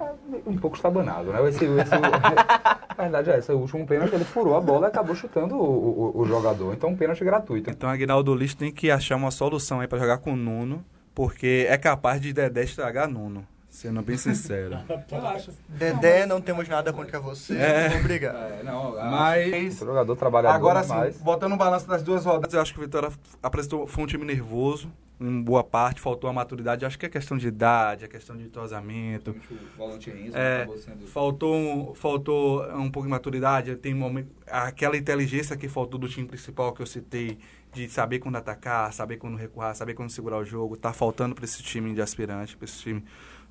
[0.00, 0.12] é
[0.46, 1.48] um pouco estabanado, né?
[1.48, 5.14] Esse, esse, a verdade é essa, o último pênalti ele furou a bola e acabou
[5.14, 6.74] chutando o, o, o jogador.
[6.74, 7.70] Então um pênalti gratuito.
[7.70, 10.84] Então Aguinaldo Lixo tem que achar uma solução aí pra jogar com o Nuno,
[11.14, 14.78] porque é capaz de Dedé estragar Nuno, sendo bem sincero.
[15.68, 17.56] Dedé, não temos nada contra você.
[17.56, 17.96] É.
[17.98, 18.36] Obrigado.
[18.36, 22.60] É, não, Mas O jogador trabalhador agora sim, botando o balanço das duas rodadas, eu
[22.60, 23.10] acho que o Vitória
[23.42, 26.84] apresentou foi um time nervoso, em boa parte, faltou a maturidade.
[26.84, 29.32] Acho que é questão de idade, é questão de entrosamento.
[29.32, 31.06] o volante Enzo É, acabou sendo...
[31.08, 36.26] Faltou, um- faltou um pouco de maturidade, tem momento, aquela inteligência que faltou do time
[36.28, 37.38] principal que eu citei,
[37.72, 41.44] de saber quando atacar, saber quando recuar, saber quando segurar o jogo, tá faltando para
[41.44, 43.04] esse time de aspirante, para esse time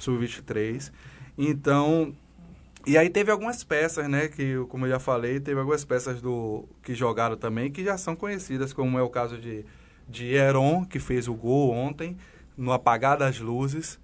[0.03, 0.91] sub-23.
[1.37, 2.13] Então,
[2.85, 6.67] e aí teve algumas peças, né, que como eu já falei, teve algumas peças do
[6.83, 9.65] que jogaram também que já são conhecidas, como é o caso de
[10.07, 12.17] de Heron, que fez o gol ontem
[12.57, 13.99] no apagar das luzes.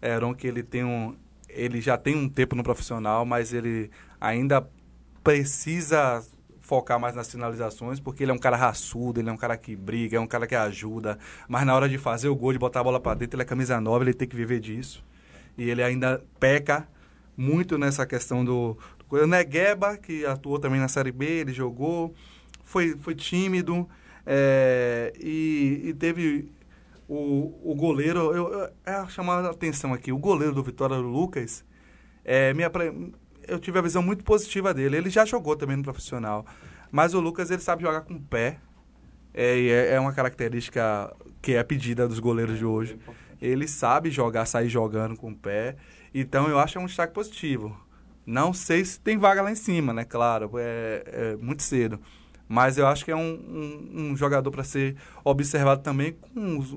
[0.00, 1.14] Heron que ele tem um
[1.48, 4.66] ele já tem um tempo no profissional, mas ele ainda
[5.22, 6.24] precisa
[6.60, 9.76] focar mais nas finalizações, porque ele é um cara raçudo, ele é um cara que
[9.76, 12.80] briga, é um cara que ajuda, mas na hora de fazer o gol, de botar
[12.80, 15.04] a bola para dentro, ele é camisa nova, ele tem que viver disso.
[15.56, 16.88] E ele ainda peca
[17.36, 18.76] muito nessa questão do,
[19.08, 22.14] do o Negueba, que atuou também na Série B, ele jogou,
[22.64, 23.88] foi, foi tímido,
[24.26, 26.50] é, e, e teve
[27.08, 31.02] o, o goleiro, eu, eu, é chamar a atenção aqui, o goleiro do Vitória, o
[31.02, 31.64] Lucas,
[32.24, 33.12] é, apre-
[33.46, 34.96] eu tive a visão muito positiva dele.
[34.96, 36.46] Ele já jogou também no profissional,
[36.90, 38.58] mas o Lucas ele sabe jogar com o pé,
[39.34, 42.98] é, é, é uma característica que é pedida dos goleiros de hoje.
[43.42, 45.76] Ele sabe jogar, sair jogando com o pé,
[46.14, 47.76] então eu acho que é um destaque positivo.
[48.24, 50.04] Não sei se tem vaga lá em cima, né?
[50.04, 51.98] Claro, é, é muito cedo.
[52.48, 56.72] Mas eu acho que é um, um, um jogador para ser observado também com os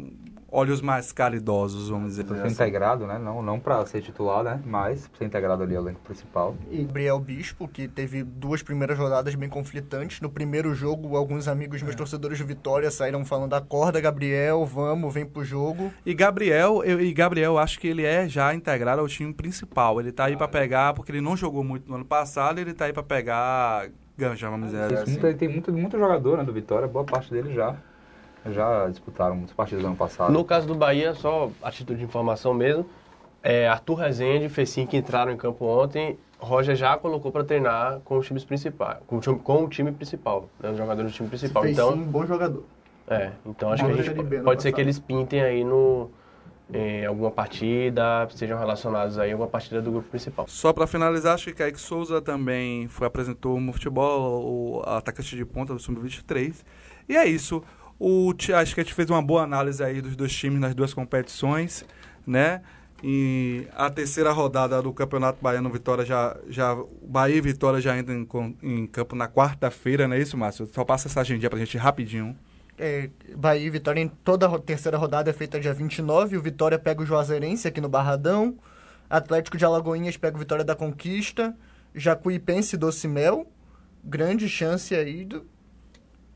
[0.56, 2.54] olhos mais caridosos, vamos dizer Pra ser assim.
[2.54, 3.18] integrado, né?
[3.20, 4.62] Não, não pra ser titular, né?
[4.66, 6.56] Mas pra ser integrado ali ao elenco principal.
[6.72, 10.22] E Gabriel Bispo, que teve duas primeiras rodadas bem conflitantes.
[10.22, 15.26] No primeiro jogo, alguns amigos meus torcedores do Vitória saíram falando: acorda, Gabriel, vamos, vem
[15.26, 15.92] pro jogo.
[16.06, 20.00] E Gabriel, eu, e Gabriel, eu acho que ele é já integrado ao time principal.
[20.00, 22.86] Ele tá aí pra pegar, porque ele não jogou muito no ano passado, ele tá
[22.86, 25.12] aí pra pegar ganja, vamos dizer Tem assim.
[25.20, 27.76] muito, tem muito, muito jogador né, do Vitória, boa parte deles já,
[28.52, 30.32] já disputaram muitas partidas no ano passado.
[30.32, 32.86] No caso do Bahia, só a título de informação mesmo,
[33.44, 38.00] é, Arthur Rezende e Fecinho que entraram em campo ontem, Roger já colocou para treinar
[38.04, 41.16] com os times principais, com o time, com o time principal, né, os jogadores do
[41.16, 41.64] time principal.
[41.64, 42.64] Fez Então, bom jogador.
[43.08, 44.74] é, então acho que a Bom gente no pode ser passado.
[44.76, 46.10] que eles pintem aí no
[46.74, 50.46] em alguma partida, sejam relacionados aí a alguma partida do grupo principal.
[50.48, 55.46] Só pra finalizar, acho que Kaique Souza também foi, apresentou no futebol, o atacante de
[55.46, 56.64] ponta do Sub-23.
[57.08, 57.62] E é isso.
[58.00, 60.94] O, acho que a gente fez uma boa análise aí dos dois times nas duas
[60.94, 61.86] competições,
[62.26, 62.62] né?
[63.04, 68.16] E a terceira rodada do Campeonato Baiano Vitória já, já Bahia e Vitória já entram
[68.16, 70.68] em, em campo na quarta-feira, não é isso, Márcio?
[70.74, 72.36] Só passa essa agendinha pra gente rapidinho.
[72.78, 76.38] É, Bahia e Vitória em toda a terceira rodada é feita dia 29.
[76.38, 78.58] O Vitória pega o Juazeirense aqui no Barradão.
[79.10, 81.56] Atlético de Alagoinhas pega o Vitória da Conquista.
[81.94, 83.48] Jacuipense e Docimel.
[84.04, 85.46] Grande chance aí do,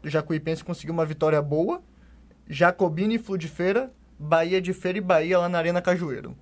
[0.02, 1.82] do Jacuipense conseguir uma vitória boa.
[2.48, 3.92] Jacobina e Flu de Feira.
[4.18, 6.36] Bahia de Feira e Bahia lá na Arena Cajueiro.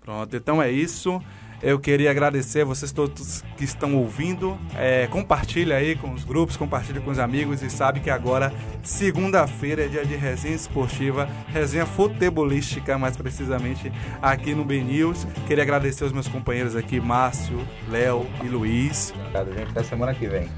[0.00, 1.22] Pronto, então é isso.
[1.62, 4.58] Eu queria agradecer a vocês todos que estão ouvindo.
[4.74, 8.52] É, compartilha aí com os grupos, compartilha com os amigos e sabe que agora,
[8.82, 15.24] segunda-feira, é dia de resenha esportiva, resenha futebolística, mais precisamente, aqui no Ben News.
[15.46, 19.14] Queria agradecer aos meus companheiros aqui, Márcio, Léo e Luiz.
[19.16, 19.70] Obrigado, gente.
[19.70, 20.48] Até semana que vem.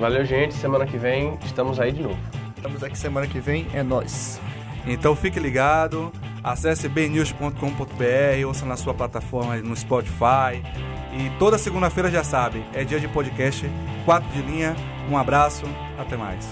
[0.00, 0.54] Valeu, gente.
[0.54, 2.18] Semana que vem estamos aí de novo.
[2.56, 3.66] Estamos aqui semana que vem.
[3.74, 4.40] É nós.
[4.86, 6.10] Então fique ligado,
[6.42, 10.62] acesse bnews.com.br, ouça na sua plataforma no Spotify.
[11.12, 13.68] E toda segunda-feira já sabe, é dia de podcast,
[14.06, 14.74] 4 de linha.
[15.10, 15.66] Um abraço,
[15.98, 16.50] até mais.